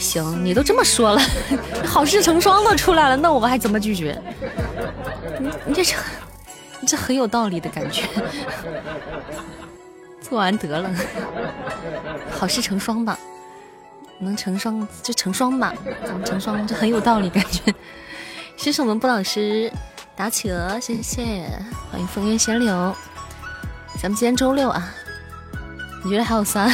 [0.00, 1.20] 行，你都这么说了，
[1.86, 4.20] 好事成双都出来了，那我们还怎么拒绝？
[5.38, 5.82] 你你这
[6.80, 8.02] 你这很有道理的感觉。
[10.20, 10.90] 做完得了，
[12.30, 13.18] 好事成双吧，
[14.20, 15.74] 能成双就成双吧，
[16.06, 16.66] 能成双？
[16.66, 17.74] 这很有道理感觉。
[18.56, 19.70] 谢谢我们布老师
[20.16, 21.48] 打企鹅，谢谢，
[21.90, 22.94] 欢迎风月闲柳。
[24.00, 24.88] 咱们今天周六啊，
[26.04, 26.70] 你觉得还有酸？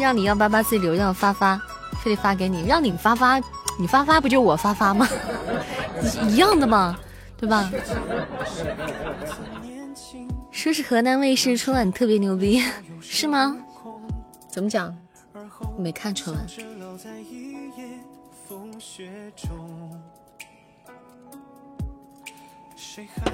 [0.00, 1.60] 让你幺八八自己留，让发发，
[2.02, 3.38] 非得发给你，让你发发，
[3.78, 5.08] 你发发不就我发发吗？
[6.28, 6.98] 一样的嘛，
[7.36, 7.70] 对吧？
[10.50, 12.62] 说是河南卫视春晚特别牛逼，
[13.00, 13.56] 是吗？
[14.48, 14.96] 怎么讲？
[15.76, 16.46] 没看春晚。
[22.76, 23.32] 谁还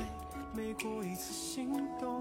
[0.54, 2.20] 没过一次心动？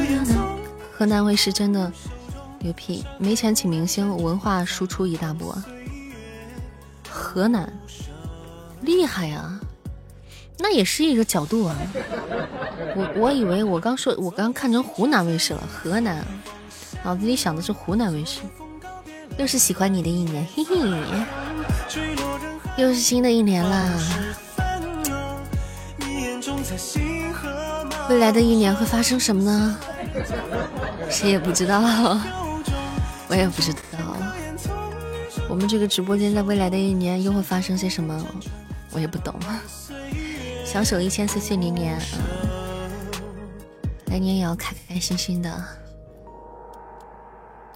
[1.01, 1.91] 河南卫视真的
[2.59, 5.57] 牛批，没钱请明星，文化输出一大波。
[7.09, 7.73] 河南
[8.81, 9.59] 厉害呀，
[10.59, 11.75] 那也是一个角度啊。
[12.95, 16.23] 我我以为我刚说，我刚看成湖南卫视了，河南，
[17.03, 18.41] 脑子里想的是湖南卫视。
[19.39, 20.75] 又是喜欢你的一年，嘿嘿，
[22.77, 23.89] 又是新的一年啦。
[28.07, 29.79] 未来的一年会发生什么呢？
[31.09, 31.79] 谁也不知道，
[33.29, 33.79] 我也不知道。
[35.49, 38.25] 我们这个直播间在未来的一年又会发生些什么？
[38.93, 39.37] 我也不懂。
[40.65, 41.99] 小手一千岁岁年年，
[44.07, 45.63] 来年也要开开心心的，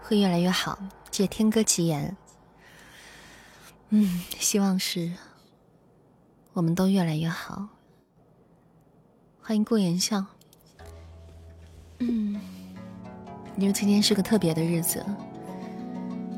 [0.01, 0.79] 会越来越好。
[1.11, 2.15] 借天哥吉言，
[3.89, 5.13] 嗯，希望是
[6.53, 7.67] 我们都越来越好。
[9.41, 10.25] 欢迎顾言笑。
[11.99, 12.39] 嗯，
[13.57, 15.03] 因为今天是个特别的日子，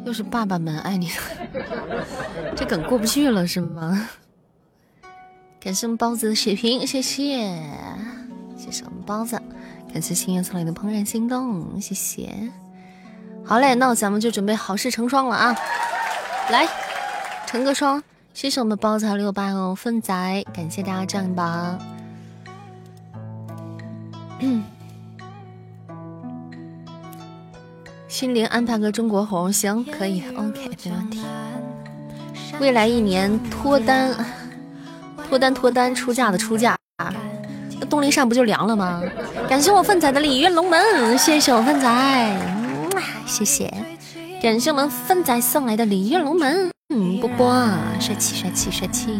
[0.05, 1.11] 又是爸爸们爱你，
[2.55, 4.07] 这梗过不去了是吗？
[5.59, 7.39] 感谢我们包子的血瓶，谢谢，
[8.55, 9.41] 谢谢我们包子，
[9.91, 12.29] 感谢心愿送来的怦然心动，谢谢。
[13.43, 15.55] 好嘞，那咱们就准备好事成双了啊！
[16.51, 16.67] 来，
[17.47, 18.03] 成个双，
[18.33, 21.79] 谢谢我们包子六八哦，粪仔，感谢大家站榜。
[28.17, 31.21] 心灵安排个中国红，行，可以，OK，没问题。
[32.59, 34.11] 未来一年脱单，
[35.29, 36.75] 脱单脱单，出嫁的出嫁，
[37.79, 39.03] 那东篱上不就凉了吗？
[39.47, 42.35] 感谢我粪仔的礼运龙门，谢谢我粪仔，
[43.27, 43.71] 谢谢，
[44.41, 47.53] 感谢我们粪仔送来的礼运龙门，嗯，波波，
[47.99, 49.11] 帅气帅气帅气。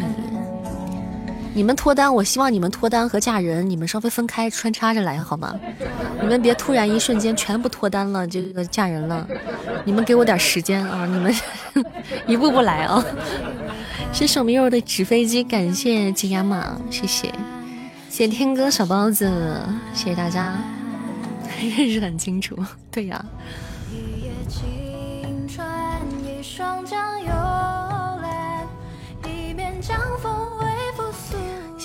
[1.58, 5.56] 你们脱单，我希望你们脱单和嫁人，你们稍微分开穿插着来好吗？
[6.22, 9.28] 你们别突然一瞬间全部脱单了，这个嫁人了，
[9.84, 11.08] 你们给我点时间啊！
[11.08, 11.36] 你们
[12.28, 13.04] 一步步来啊！
[14.14, 17.28] 谢谢我们悠悠的纸飞机，感谢金牙马，谢谢，
[18.08, 19.60] 谢谢天哥小包子，
[19.96, 20.54] 谢谢大家，
[21.76, 22.56] 认识很清楚，
[22.92, 23.26] 对呀。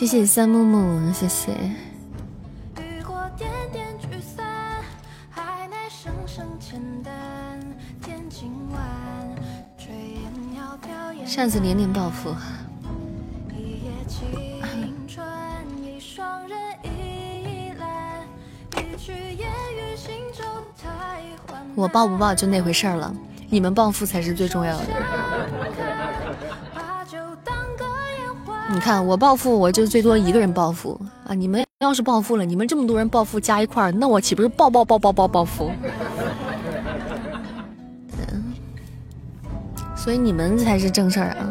[0.03, 1.53] 谢谢三木木，谢谢。
[11.24, 12.34] 扇子年年暴富。
[21.76, 23.14] 我报不报就那回事儿了，
[23.48, 25.82] 你们暴富才是最重要的。
[28.73, 31.35] 你看我暴富，我就最多一个人暴富啊！
[31.35, 35.70] 你们要是暴富了，你们这么多人暴富加一块儿，那我岂不是暴暴暴暴暴暴富？
[38.16, 38.55] 嗯，
[39.95, 41.51] 所以你们才是正事儿啊！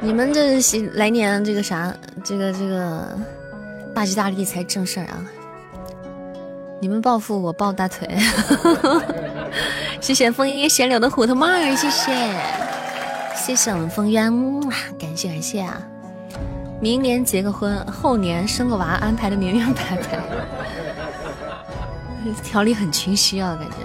[0.00, 0.60] 你你们这
[0.92, 3.18] 来年这个啥，这个这个
[3.94, 5.24] 大吉大利才正事儿啊！
[6.78, 8.06] 你们暴富，我抱大腿。
[9.98, 12.73] 谢谢枫叶闲柳的虎头帽，谢谢。
[13.34, 14.32] 谢谢我们风渊，
[14.98, 15.80] 感谢感谢啊！
[16.80, 20.20] 明年结个婚，后年生个娃，安排的明明白白，
[22.42, 23.76] 条理很清晰啊，感觉。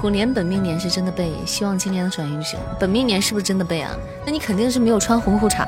[0.00, 3.90] 虎年本命年是真的背，希望今年的转运行本命年是不是真的背啊？
[4.24, 5.66] 那你肯定是没有穿红裤衩、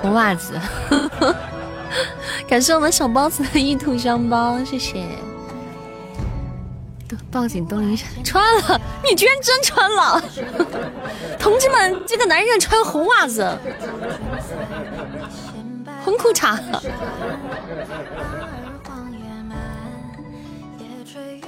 [0.00, 0.58] 红袜子。
[2.48, 5.04] 感谢我们小包子的一吐香包，谢谢。
[7.30, 7.66] 报警！
[7.66, 10.22] 东林穿了，你居然真穿了！
[11.38, 13.58] 同志们，这个男人穿红袜子、
[16.04, 16.58] 红裤衩，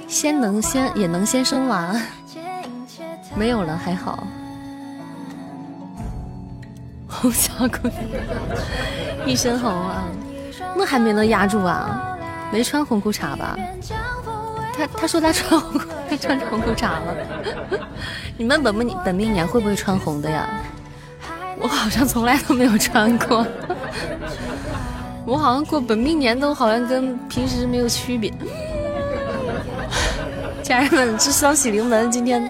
[0.07, 1.95] 先能先也能先生娃，
[3.35, 4.27] 没有了还好。
[7.07, 7.93] 红小姑娘
[9.25, 10.03] 一身红啊，
[10.75, 12.17] 那还没能压住啊？
[12.51, 13.57] 没穿红裤衩吧？
[14.77, 17.15] 他他说他穿红 他穿红裤衩了，
[18.37, 20.47] 你们本命本命年会不会穿红的呀？
[21.59, 23.45] 我好像从来都没有穿过，
[25.25, 28.31] 我好像过本命年都好像跟平时没有区别。
[30.61, 32.47] 家人们，这双喜临门，今天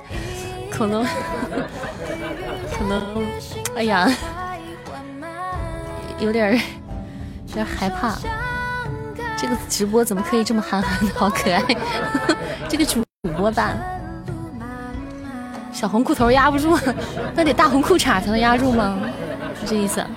[0.70, 3.26] 可能可能，
[3.76, 4.12] 哎呀，
[6.20, 6.54] 有点
[7.48, 8.18] 有点害怕。
[9.38, 11.14] 这个直播怎么可以这么憨憨的？
[11.16, 11.62] 好可爱！
[12.68, 13.04] 这个主
[13.38, 13.74] 播吧，
[15.72, 16.78] 小红裤头压不住，
[17.36, 18.98] 那得大红裤衩才能压住吗？
[19.62, 20.04] 是这意思？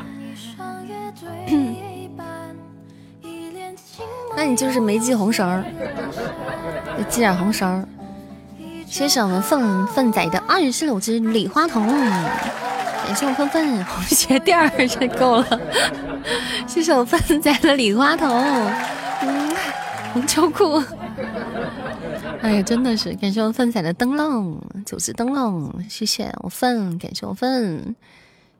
[4.37, 5.63] 那你就是没系红绳儿，
[7.11, 7.87] 系点红绳儿。
[8.87, 15.61] 谢谢我们粪粪仔的二十六只礼花筒，感谢我粪粪红鞋垫儿，这够了。
[16.67, 18.73] 谢谢我粪仔的礼花筒，嗯，
[20.13, 20.83] 红 秋裤。
[22.43, 27.95] 哎呀，真的是感谢我粪仔的灯笼，九只灯笼，谢谢我粪，感谢我粪，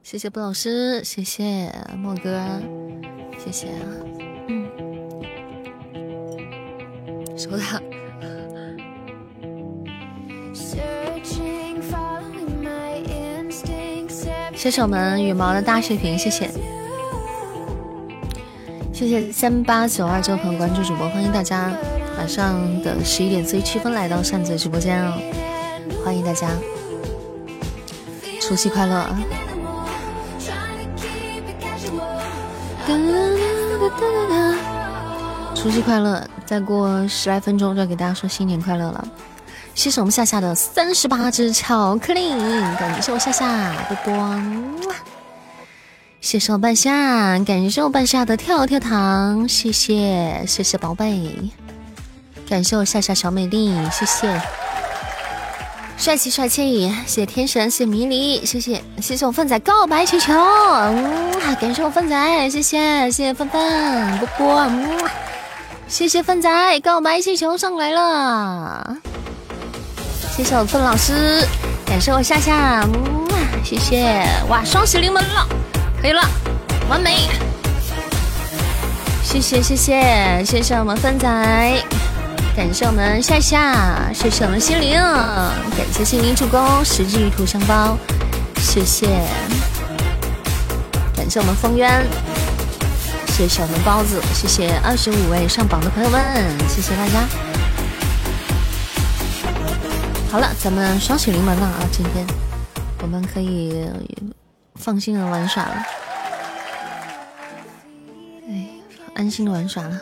[0.03, 2.61] 谢谢布老师，谢谢莫哥，
[3.43, 3.83] 谢谢啊，
[4.49, 4.69] 嗯，
[7.37, 7.81] 收到。
[14.55, 16.51] 谢谢我们羽毛的大血瓶，谢谢，
[19.01, 21.73] 谢谢三八九二这位朋友关注主播，欢迎大家
[22.19, 25.17] 晚上的十一点四十七分来到扇子直播间啊，
[26.05, 26.51] 欢迎大家，
[28.43, 29.07] 除夕快乐！
[35.55, 36.23] 除夕快乐！
[36.45, 39.09] 再过十来分钟就要给大家说新年快乐了。
[39.75, 42.29] 谢谢我们夏夏的三十八只巧克力，
[42.79, 44.43] 感谢我夏夏波波，
[46.21, 51.19] 谢谢我半夏，感谢我半夏的跳跳糖，谢谢谢谢宝贝，
[52.49, 54.41] 感谢我夏夏小美丽，谢谢
[55.97, 65.01] 帅气帅气，谢谢天神，谢谢迷离，谢谢谢谢我粪仔告白气球，嗯，感谢我粪仔，谢谢谢谢芬芬波波，嗯，
[65.89, 68.97] 谢谢粪仔告白气球上来了。
[70.37, 71.47] 谢谢我凤老师，
[71.85, 73.29] 感谢我夏夏，嗯，
[73.65, 75.47] 谢谢，哇，双喜临门了，
[76.01, 76.23] 可以了，
[76.89, 77.29] 完美，
[79.23, 80.75] 谢谢谢谢谢谢。
[80.77, 81.29] 我们芬仔，
[82.57, 87.99] 感谢我们夏夏，谢谢我们心灵，感谢心灵助攻，十只玉兔香包，
[88.63, 89.09] 谢谢，
[91.15, 92.07] 感谢我们风渊，
[93.27, 93.61] 谢谢。
[93.61, 96.19] 我们包子，谢谢二十五位上榜的朋友们，
[96.67, 97.29] 谢谢大家。
[100.33, 101.85] 好了，咱们双喜临门了啊！
[101.93, 102.27] 今天。
[103.03, 103.85] 我们可以
[104.81, 105.85] 放心的玩耍了，
[108.49, 108.69] 哎，
[109.15, 110.01] 安心的玩耍了。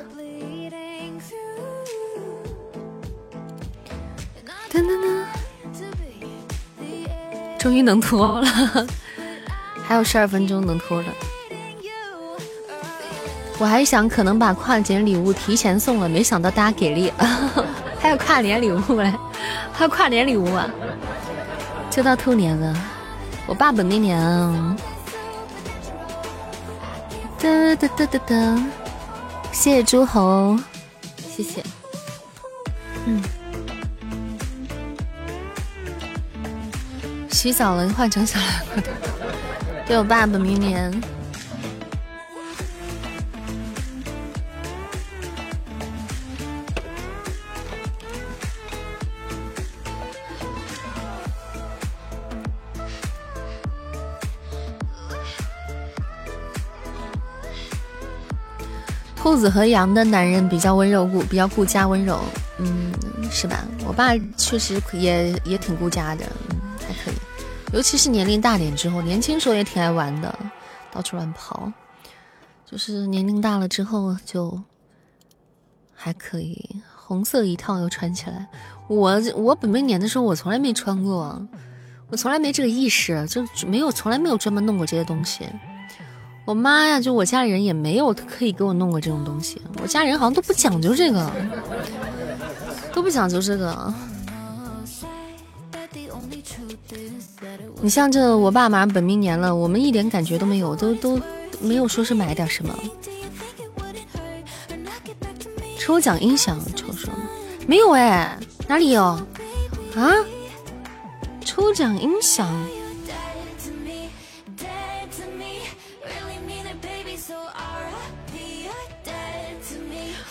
[4.70, 5.24] 噔噔噔，
[7.58, 8.46] 终于能脱了，
[9.84, 11.08] 还有十二分钟能脱了。
[13.58, 17.12] 我还想可能把跨年礼物提前送了，没想到大家给力，
[17.98, 19.12] 还有跨年礼物嘞。
[19.72, 20.70] 还有跨年礼物啊！
[21.90, 22.76] 就到兔年了，
[23.48, 24.76] 我爸本命年啊！
[27.40, 28.62] 哒哒哒哒哒！
[29.52, 30.58] 谢谢诸侯，
[31.16, 31.64] 谢谢。
[33.06, 33.22] 嗯，
[37.30, 38.90] 洗澡了，换成小蓝裤的。
[39.86, 40.92] 对我爸本命年。
[59.38, 62.20] 子和羊的男人比较温柔，顾比较顾家温柔，
[62.58, 62.92] 嗯，
[63.30, 63.64] 是吧？
[63.86, 67.14] 我爸确实也也挺顾家的，嗯，还可以。
[67.72, 70.38] 尤其是年龄大点之后，年轻时候也挺爱玩的，
[70.90, 71.72] 到处乱跑。
[72.64, 74.60] 就是年龄大了之后就
[75.94, 78.46] 还可以，红色一套又穿起来。
[78.88, 81.40] 我我本命年的时候我从来没穿过，
[82.10, 85.46] 我从来没这个意识，就没有从来没有专门弄过这些东西。
[86.48, 89.60] 我妈呀，就我家里人也没有可以给我弄过这种东西。
[89.82, 91.30] 我家里人好像都不讲究这个，
[92.90, 93.92] 都不讲究这个。
[97.82, 101.20] 你像这我爸马上本命年了，我们一点感觉都没有，都都
[101.60, 102.74] 没有说是买点什么。
[105.78, 107.14] 抽奖音响，抽什么？
[107.66, 109.02] 没有哎，哪里有？
[109.02, 109.28] 啊？
[111.44, 112.50] 抽奖音响。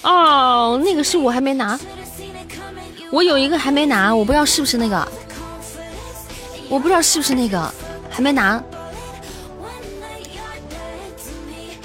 [0.08, 1.78] 哦，那个是我还没拿，
[3.12, 5.06] 我有一个还没拿，我不知道是不是那个，
[6.70, 7.74] 我不知道是不是那个，
[8.10, 8.64] 还没拿。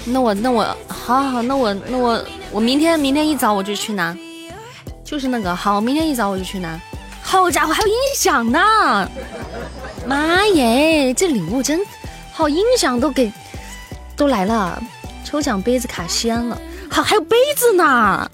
[0.05, 4.15] 那我那我好好好，那我那我我明天明天一早我就去拿，
[5.03, 6.79] 就是那个好，明天一早我就去拿。
[7.21, 9.09] 好家伙，还有音响呢！
[10.07, 11.81] 妈耶，这礼物真
[12.31, 13.31] 好，音响都给
[14.15, 14.81] 都来了，
[15.25, 16.61] 抽奖杯子卡西安了，
[16.93, 18.29] 好还有杯子呢！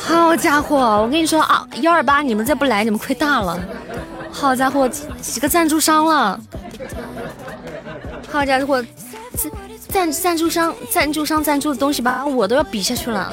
[0.00, 3.58] 好家伙，我跟你说啊，幺二八你们再不来，你们亏大了！
[4.30, 4.88] 好家伙，
[5.20, 6.40] 几个赞助商了！
[8.30, 8.80] 好家伙，
[9.34, 9.50] 赞
[9.88, 13.32] 赞赞助商赞助商赞助的东西把我都要比下去了，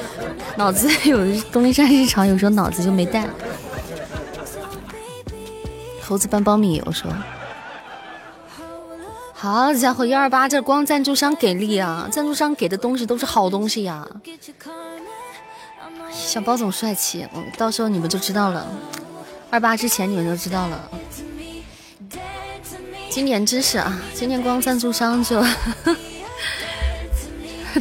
[0.56, 1.18] 脑子有
[1.52, 3.24] 东西上日常，有时候脑子就没带。
[6.02, 7.08] 猴子搬苞米，我说，
[9.38, 12.08] 好家伙，幺二八这光赞助商给力啊！
[12.10, 14.08] 赞助商给的东西都是好东西呀。
[16.10, 17.28] 小包总帅气，
[17.58, 18.66] 到时候你们就知道了。
[19.50, 20.90] 二八之前你们就知道了。
[23.10, 25.44] 今年真是啊，今年光赞助商就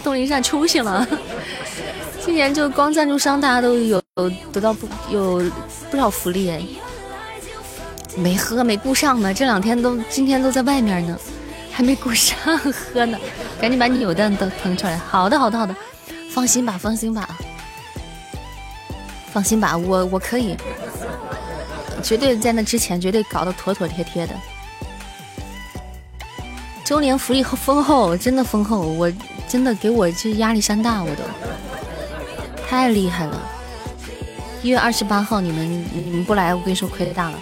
[0.03, 1.07] 东林善出息了。
[2.25, 4.03] 今年就光赞助商，大家都有
[4.51, 5.41] 得到不有
[5.89, 6.77] 不少福利。
[8.17, 9.33] 没喝，没顾上呢。
[9.33, 11.17] 这两天都今天都在外面呢，
[11.75, 13.19] 还没顾上喝呢。
[13.59, 14.97] 赶紧把你扭蛋都腾出来。
[14.97, 15.75] 好的，好的，好的。
[16.31, 17.27] 放心吧，放心吧，
[19.33, 20.55] 放心吧，我我可以，
[22.01, 24.33] 绝对在那之前绝对搞得妥妥帖帖的。
[26.85, 29.11] 周年福利丰厚，真的丰厚，我
[29.49, 31.23] 真的给我这压力山大，我都
[32.67, 33.41] 太厉害了。
[34.61, 37.37] 一月二十八号你们你们不来，我跟你说亏大了。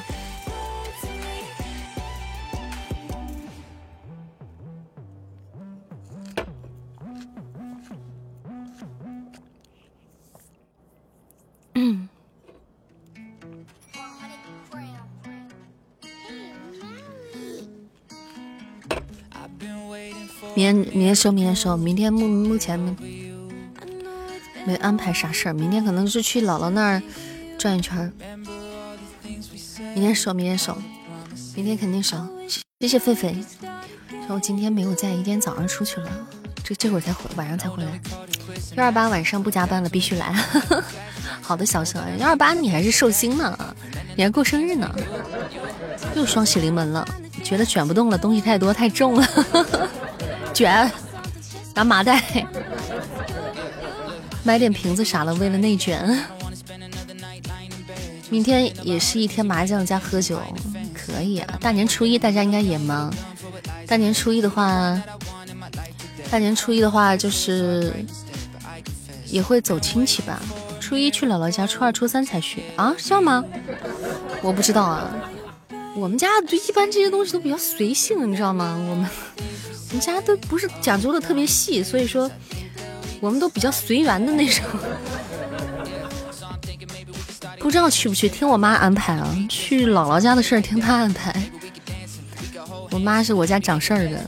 [21.13, 22.79] 天明天收，明天收，明天目目前
[24.65, 27.01] 没安排啥事儿，明天可能是去姥姥那儿
[27.57, 28.11] 转一圈。
[29.93, 30.75] 明天收，明天收，
[31.55, 32.17] 明天肯定收。
[32.79, 33.33] 谢谢狒狒，
[34.25, 36.09] 说我今天没有在，一天早上出去了，
[36.63, 37.99] 这这会儿才回，晚上才回来。
[38.75, 40.33] 幺二八晚上不加班了，必须来。
[41.41, 43.75] 好的，小生幺二八你还是寿星呢，
[44.15, 44.93] 你还过生日呢，
[46.15, 47.07] 又双喜临门了，
[47.43, 49.27] 觉得卷不动了，东西太多太重了。
[50.53, 50.91] 卷，
[51.75, 52.45] 拿麻袋，
[54.43, 56.25] 买点瓶子啥的，为了内卷。
[58.29, 60.41] 明天也是一天麻将加喝酒，
[60.93, 61.57] 可以啊。
[61.61, 63.13] 大年初一大家应该也忙。
[63.85, 64.99] 大年初一的话，
[66.31, 67.93] 大年初一的话就是
[69.27, 70.41] 也会走亲戚吧。
[70.79, 72.93] 初一去姥姥家，初二、初三才去啊？
[72.97, 73.43] 是这样吗？
[74.41, 75.13] 我不知道啊。
[75.95, 78.75] 我们家就一般这些东西都比较随性，你知道吗？
[78.89, 79.07] 我们。
[79.93, 82.29] 我们家都不是讲究的特别细，所以说
[83.19, 84.65] 我们都比较随缘的那种。
[87.59, 89.31] 不知道去不去，听我妈安排啊。
[89.47, 91.31] 去姥姥家的事儿听她安排。
[92.89, 94.19] 我妈是我家掌事儿的，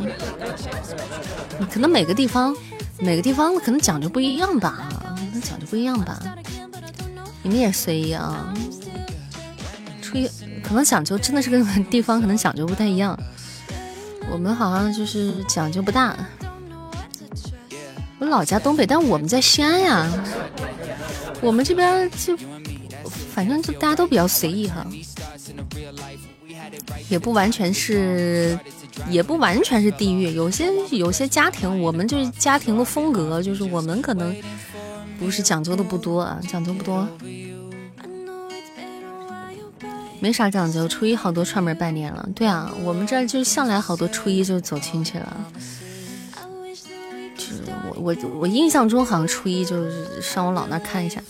[1.72, 2.56] 可能每个地方
[3.00, 4.88] 每个地方可能讲究不一样吧，
[5.34, 6.22] 那讲究不一样吧。
[7.42, 8.54] 你们也随意啊。
[10.00, 10.30] 初一
[10.64, 13.20] 可能讲究真的是跟地方可能讲究不太一样。
[14.32, 16.16] 我们好像就是讲究不大。
[18.20, 20.10] 我老家东北，但我们在西安呀。
[21.42, 22.36] 我们这边就
[23.34, 24.86] 反正就大家都比较随意哈，
[27.10, 28.58] 也不完全是，
[29.10, 30.34] 也不完全是地域。
[30.34, 34.36] 有些有些家庭，我们就是家庭的风格，就是我们可能
[35.20, 37.08] 不是讲究的不多啊，讲究不多。
[40.26, 42.28] 没啥讲究，初一好多串门拜年了。
[42.34, 45.38] 对啊，我们这儿就向来好多初一就走亲戚了。
[47.38, 51.22] 就是我我我印象中好像初一就是上我姥那看一下。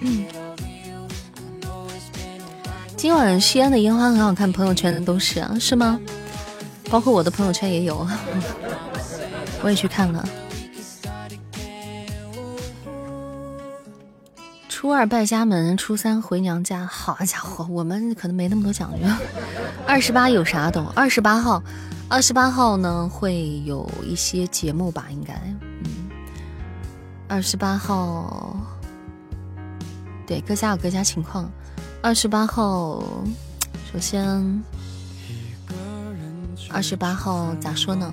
[0.00, 0.26] 嗯。
[2.96, 6.00] 今晚西安的烟花很好看，朋友圈的都是啊，是吗？
[6.90, 8.04] 包括我的朋友圈也有，
[9.62, 10.28] 我也去看了。
[14.80, 16.86] 初二拜家门，初三回娘家。
[16.86, 19.06] 好家伙，我们可能没那么多讲究。
[19.86, 20.88] 二十八有啥懂？
[20.96, 21.62] 二十八号，
[22.08, 25.08] 二十八号呢会有一些节目吧？
[25.10, 26.08] 应该，嗯，
[27.28, 28.56] 二十八号，
[30.26, 31.52] 对，各家有各家情况。
[32.00, 33.04] 二十八号，
[33.92, 34.64] 首先，
[36.70, 38.10] 二十八号咋说呢？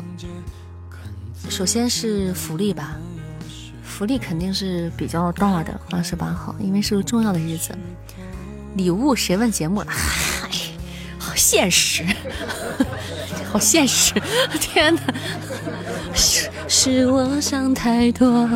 [1.48, 2.98] 首先是福利吧。
[3.98, 7.76] 福利肯定是比较大的，二十八号，因为是个重要的日子。
[8.76, 9.88] 礼物谁问节目了？
[9.90, 10.48] 嗨，
[11.18, 12.06] 好现实，
[13.52, 14.14] 好现实！
[14.62, 15.02] 天哪，
[16.14, 18.48] 是是我想太多。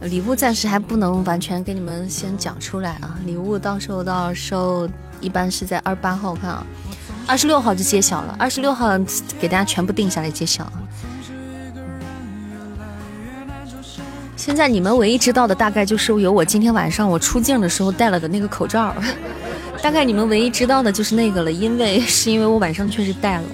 [0.00, 4.88] 礼物暂时还不能完全给你们先讲出来啊，礼物到时候到时候
[5.20, 6.66] 一般是在二十八号，我看啊，
[7.26, 8.98] 二十六号就揭晓了，二十六号
[9.38, 10.72] 给大家全部定下来揭晓。
[14.36, 18.94] 现在你们唯一知道的大概就是有我今天晚上我出镜的时候戴了的那个口罩，
[19.82, 23.44] 大概你们唯一知道的就是那个了，因为是因为我晚上确实戴了。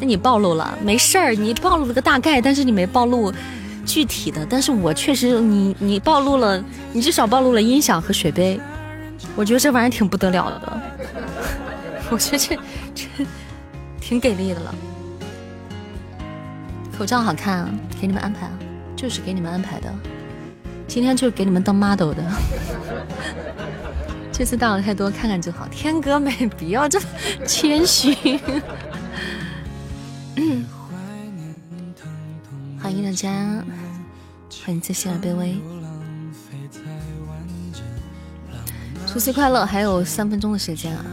[0.00, 3.32] 那你暴露了，没事儿，你暴露了个大概，但是你没暴露。
[3.86, 8.58] 具体的，但是我确实，你你暴露了，你至少暴露了音响和水杯，
[9.36, 10.80] 我觉得这玩意儿挺不得了的，
[12.08, 12.56] 我觉得这
[12.94, 13.26] 这
[14.00, 14.74] 挺给力的了。
[16.96, 17.68] 口罩好看啊，
[18.00, 18.52] 给你们安排啊，
[19.04, 19.94] 就是给你们安排的，
[20.88, 22.24] 今天就是给你们当 model 的。
[24.32, 25.68] 这次大了太多，看看就好。
[25.68, 26.98] 天哥没必 要这
[27.46, 28.14] 谦虚。
[32.80, 33.30] 欢迎大家，
[34.64, 35.54] 欢迎最心爱卑微。
[39.06, 39.66] 除夕快乐！
[39.66, 41.04] 还有三分钟的时间啊，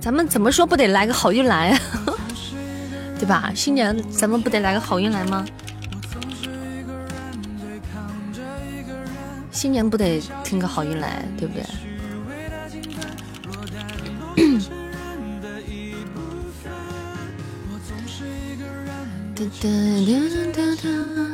[0.00, 1.80] 咱们怎么说不得来个好运来啊？
[3.24, 3.50] 对吧？
[3.54, 5.46] 新年咱们不得来个好运来吗？
[9.50, 11.64] 新年不得听个好运来，对不对？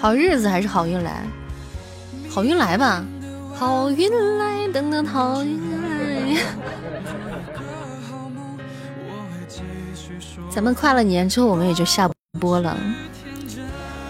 [0.00, 1.22] 好日子还是好运来，
[2.30, 3.04] 好运来吧，
[3.54, 5.78] 好运来，等等好运来。
[10.48, 12.74] 咱们跨了年之后，我们也就下播了，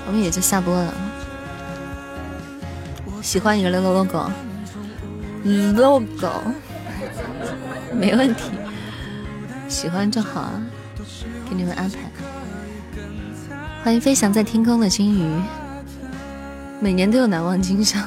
[0.07, 0.95] 我们也就下播了。
[3.21, 4.31] 喜欢一个 logo，logo，
[7.93, 8.53] 没问题，
[9.69, 10.63] 喜欢就好啊，
[11.49, 11.99] 给你们安排。
[13.83, 15.29] 欢迎飞翔在天空的金鱼，
[16.83, 17.99] 每年都有难忘今宵，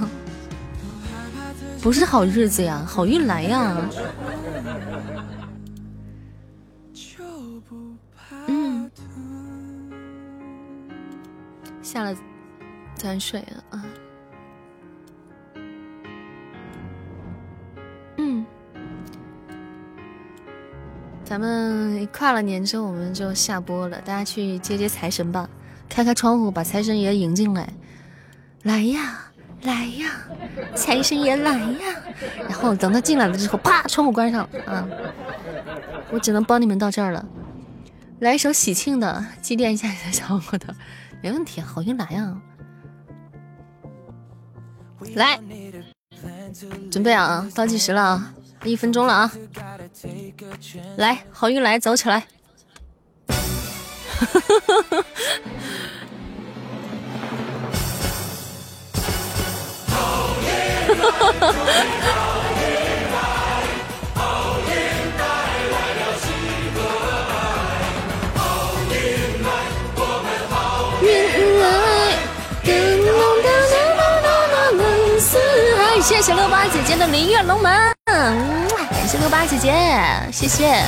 [1.80, 3.89] 不是好日子呀，好运来呀。
[8.47, 8.89] 嗯，
[11.84, 12.15] 下了
[12.95, 13.86] 咱睡了啊。
[18.17, 18.43] 嗯，
[21.24, 24.01] 咱们跨了年之后，我们就下播了。
[24.01, 25.47] 大家去接接财神吧，
[25.88, 27.71] 开开窗户，把财神爷迎进来。
[28.64, 29.20] 来呀，
[29.64, 30.11] 来呀，
[30.76, 32.01] 财神爷来呀！
[32.47, 34.47] 然后等他进来了之后，啪，窗户关上。
[34.66, 34.88] 啊，
[36.11, 37.26] 我只能帮你们到这儿了。
[38.20, 40.74] 来一首喜庆的，祭奠一下你的小伙的，
[41.22, 42.38] 没问题，好运来呀！
[45.16, 45.39] 来。
[46.89, 48.34] 准备啊，倒计时了啊，
[48.64, 49.32] 一分钟了啊！
[50.97, 52.26] 来，好运来，走起来！
[53.28, 55.05] 哈哈哈哈
[76.01, 79.74] 谢谢六八姐姐的明月龙门，感谢六八姐姐，
[80.34, 80.84] 谢谢。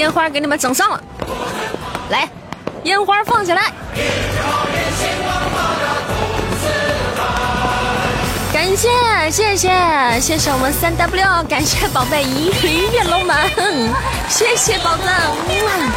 [0.00, 0.98] 烟花给你们整上了，
[2.08, 2.26] 来，
[2.84, 3.70] 烟花放起来。
[8.50, 8.88] 感谢
[9.30, 9.70] 谢谢
[10.18, 13.36] 谢谢我们三 W，感谢宝贝一礼月龙门，
[14.30, 15.02] 谢谢宝子，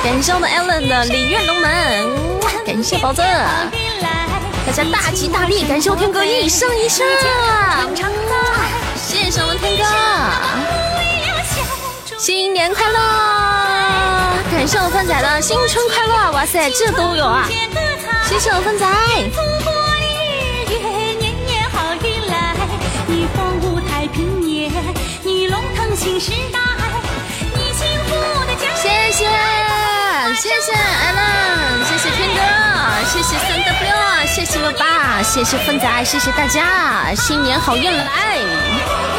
[0.03, 1.71] 感谢我们 Allen 的礼月龙门，
[2.65, 7.03] 感谢宝子，大家大吉大利，感谢我天哥一生一世，
[8.97, 9.85] 谢谢我们天哥，
[12.19, 12.99] 新年快乐，
[14.63, 17.45] 感谢我饭仔的新春快乐，哇塞，这都有啊。
[18.23, 18.87] 谢谢我芬仔。
[28.77, 29.27] 谢谢
[30.33, 32.39] 谢谢艾伦，谢谢天哥，
[33.11, 39.12] 谢谢三 W，谢谢我爸，谢谢芬仔，谢谢大家，新年好运来。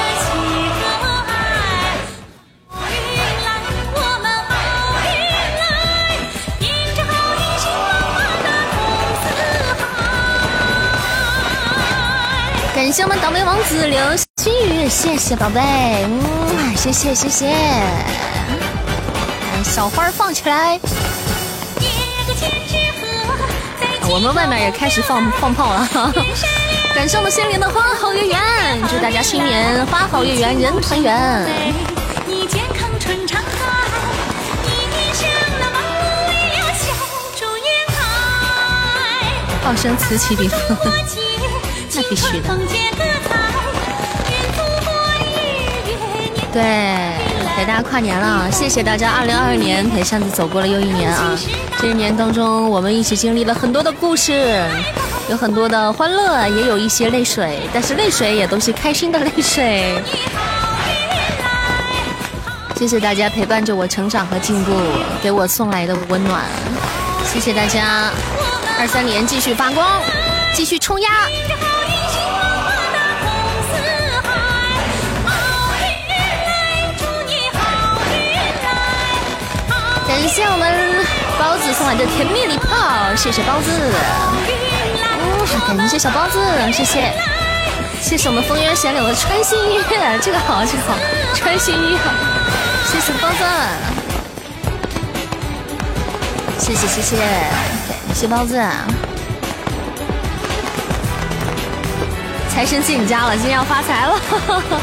[12.85, 13.99] 感谢我们倒霉王子流
[14.37, 15.59] 星雨，谢谢宝贝，
[16.05, 17.51] 嗯，谢谢谢谢。
[19.64, 20.78] 小花放起来。
[24.07, 25.89] 我们外面也开始放放炮了。
[26.95, 28.39] 感谢我们心灵的花好月圆，
[28.91, 31.43] 祝大家新年花好月圆，人团圆。
[39.64, 40.57] 炮声此起彼伏，
[41.95, 42.59] 那必须的。
[46.53, 46.62] 对，
[47.57, 49.11] 给大家跨年了，谢谢大家！
[49.11, 51.36] 二零二二年陪扇子走过了又一年啊！
[51.80, 54.64] 这一年当中，我们一起经历了很多的故事，
[55.28, 60.01] 有很多的欢乐，也有一些泪水，但是泪水也都是开心的泪水。
[62.76, 64.72] 谢谢大家陪伴着我成长和进步，
[65.20, 66.45] 给我送来的温暖。
[67.32, 68.11] 谢谢大家！
[68.78, 70.01] 二三年继续发光，
[70.55, 71.09] 继续冲压。
[80.24, 81.04] 感谢我们
[81.38, 83.70] 包子送来的甜蜜礼炮，谢谢包子。
[85.76, 86.40] 感谢小包子，
[86.72, 87.12] 谢谢。
[88.00, 90.94] 谢谢我们风月闲柳的穿心音乐，这个好，这个好，
[91.34, 91.98] 穿心音乐。
[92.86, 93.44] 谢谢包子，
[96.58, 97.18] 谢谢谢谢。
[97.18, 98.58] 感谢包子，
[102.48, 104.18] 财神进你家了，今天要发财了，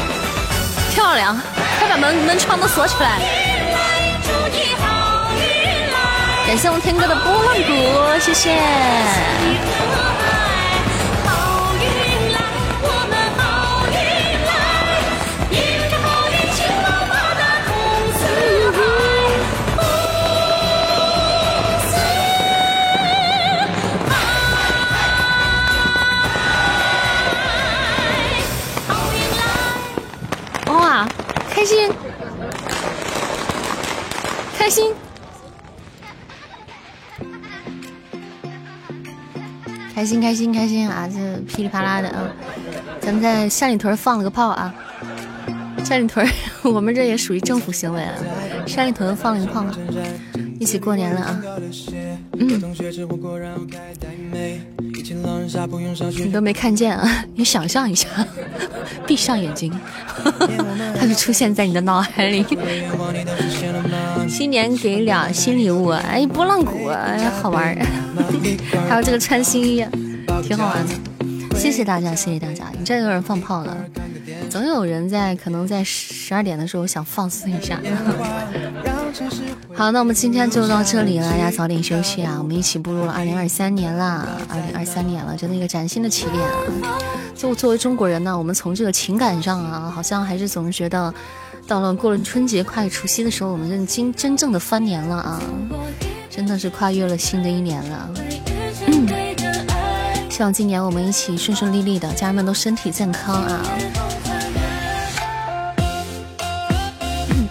[0.94, 1.36] 漂亮！
[1.80, 3.41] 快把门门窗都锁起来。
[6.52, 10.01] 感谢我们天哥的波浪鼓，谢谢。
[40.12, 41.08] 心，开心，开心啊！
[41.08, 42.20] 这噼里啪啦的啊！
[43.00, 44.74] 咱们在山里屯放了个炮啊！
[45.82, 46.28] 山里屯，
[46.62, 48.12] 我们这也属于政府行为啊！
[48.66, 49.74] 山里屯放了个炮，啊
[50.60, 51.42] 一起过年了啊！
[52.38, 52.60] 嗯。
[56.18, 57.24] 你都没看见啊！
[57.34, 58.06] 你想象一下，
[59.06, 59.72] 闭上眼睛，
[60.94, 62.44] 它就出现在你的脑海里。
[64.28, 67.76] 新年给俩新礼物，哎，波浪鼓，哎，好玩儿
[68.88, 69.84] 还有这个穿新衣，
[70.42, 70.94] 挺好玩的。
[71.56, 72.64] 谢谢大家，谢谢大家。
[72.76, 73.76] 你这有人放炮了，
[74.50, 77.80] 总有人在，可能在十二点的时候想放肆一下。
[79.74, 82.36] 好，那我们今天就到这里了，大家早点休息啊！
[82.38, 86.42] 我们一起步入了二零二三年啦，二零二三年了，真的一个崭新的起点
[86.82, 86.98] 啊！
[87.34, 91.12] 就作为中国人呢，我们从这个情感上啊，好像还是总是觉得，
[91.66, 95.40] 到了过了春节、快除夕的时候，我们真真真正的翻年了啊！
[96.30, 98.10] 真的是跨越了新的一年了。
[100.42, 103.62] 嗯，希望今年我们一起顺顺利利的，家人们都身体健康啊！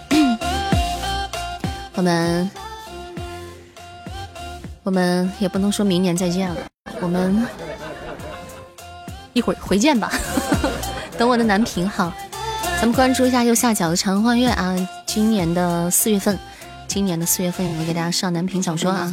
[1.95, 2.51] 我们，
[4.83, 6.57] 我们也不能说明年再见了，
[6.99, 7.47] 我们
[9.31, 10.11] 一会儿回见吧。
[11.17, 12.11] 等我的南屏好，
[12.75, 14.75] 咱们关注一下右下角的长欢月啊，
[15.05, 16.37] 今年的四月份，
[16.89, 19.09] 今年的四月份我们给大家上南屏小说啊。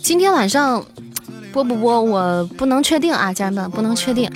[0.00, 0.84] 今天晚上
[1.52, 4.30] 播不播我不能确定啊，家人们不能确定，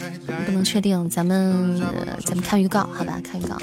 [0.44, 1.80] 不能确定，咱们
[2.24, 3.56] 咱们看预告好吧，看预告。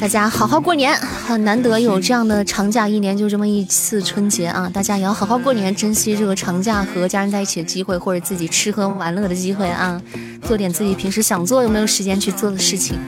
[0.00, 4.68] 大家好好过年，很难得有这样的长假，一年就这么一次春节啊！
[4.72, 10.00] 大家也要好好过年，珍惜这个长假和家人在一起的机会，或者自己吃喝玩乐的机会啊！
[10.42, 12.98] 做点自己平时想做又没有时间去做的事情。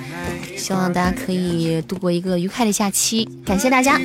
[0.56, 3.28] 希望大家可以度过一个愉快的假期。
[3.44, 4.00] 感谢大家，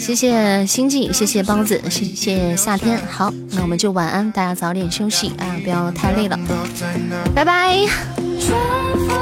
[0.00, 2.98] 谢谢星际，谢谢包子，谢谢夏天。
[3.06, 6.38] 好，那我们就晚安，大家早点休息啊，不要太累了。
[7.34, 7.76] 拜拜，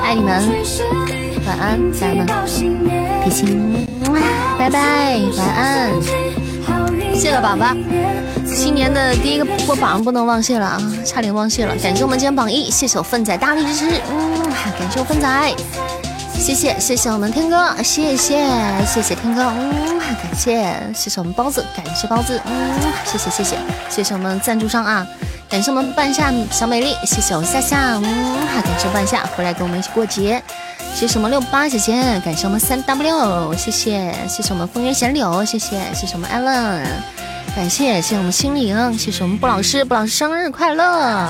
[0.05, 0.41] 爱你们。
[1.45, 2.27] 晚安，家人们，
[3.25, 3.87] 比心，
[4.57, 5.91] 拜拜，晚安，
[7.13, 7.75] 谢了宝宝，
[8.47, 14.43] 新年的第一个播榜不能忘谢了啊，差点忘谢了，感谢我们今天榜一，谢谢我奋仔大力支持，嗯，
[14.79, 15.55] 感谢我奋仔，
[16.39, 18.47] 谢谢谢谢我们天哥，谢谢
[18.87, 23.57] 谢谢天哥，嗯，感谢谢谢我们包子，感谢包子，嗯，谢谢谢谢
[23.91, 25.07] 谢谢我们赞助商啊，
[25.49, 28.03] 感谢我们半夏小美丽，谢谢我夏夏，嗯，
[28.65, 30.43] 感谢半夏回来跟我们一起过节。
[30.95, 31.93] 谢谢我们六八姐姐，
[32.25, 36.87] 感谢我们三 W，谢谢谢谢我们风月闲柳，谢谢谢谢我们艾伦，
[37.59, 41.29] 感谢谢谢我们心灵，谢谢我们布老师，布老师生日快乐，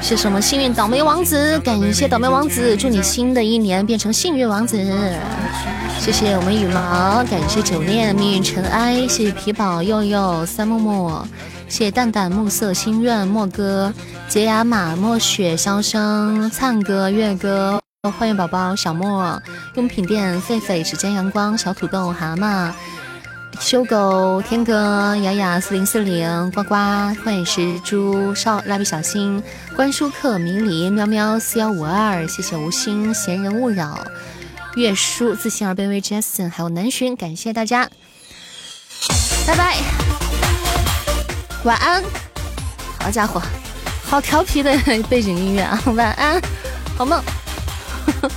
[0.00, 4.78] 谢谢我们幸运倒霉王子，感谢倒霉王子，祝你新的一年变成幸运王子。
[5.98, 11.20] 谢谢我们羽毛，感谢久恋命运尘埃，谢谢皮宝佑佑三木木，
[11.68, 13.92] 谢谢蛋蛋暮色心愿莫哥
[14.28, 17.82] 杰雅马墨雪箫声灿哥月哥，
[18.16, 19.42] 欢迎宝宝小莫
[19.74, 22.70] 用品店狒狒指尖阳光小土豆蛤蟆。
[23.60, 29.40] 修狗天哥雅雅四零四零呱呱幻影石猪少蜡笔小新
[29.76, 34.02] 关书客迷离喵喵四幺五二谢谢无心闲人勿扰
[34.76, 37.88] 月书自信而卑微 Jason 还有南浔感谢大家，
[39.46, 39.76] 拜拜，
[41.64, 42.02] 晚安。
[42.98, 43.42] 好家伙，
[44.04, 44.76] 好调皮的
[45.08, 45.80] 背景音乐啊！
[45.94, 46.40] 晚安，
[46.96, 47.22] 好梦。
[48.06, 48.30] 呵呵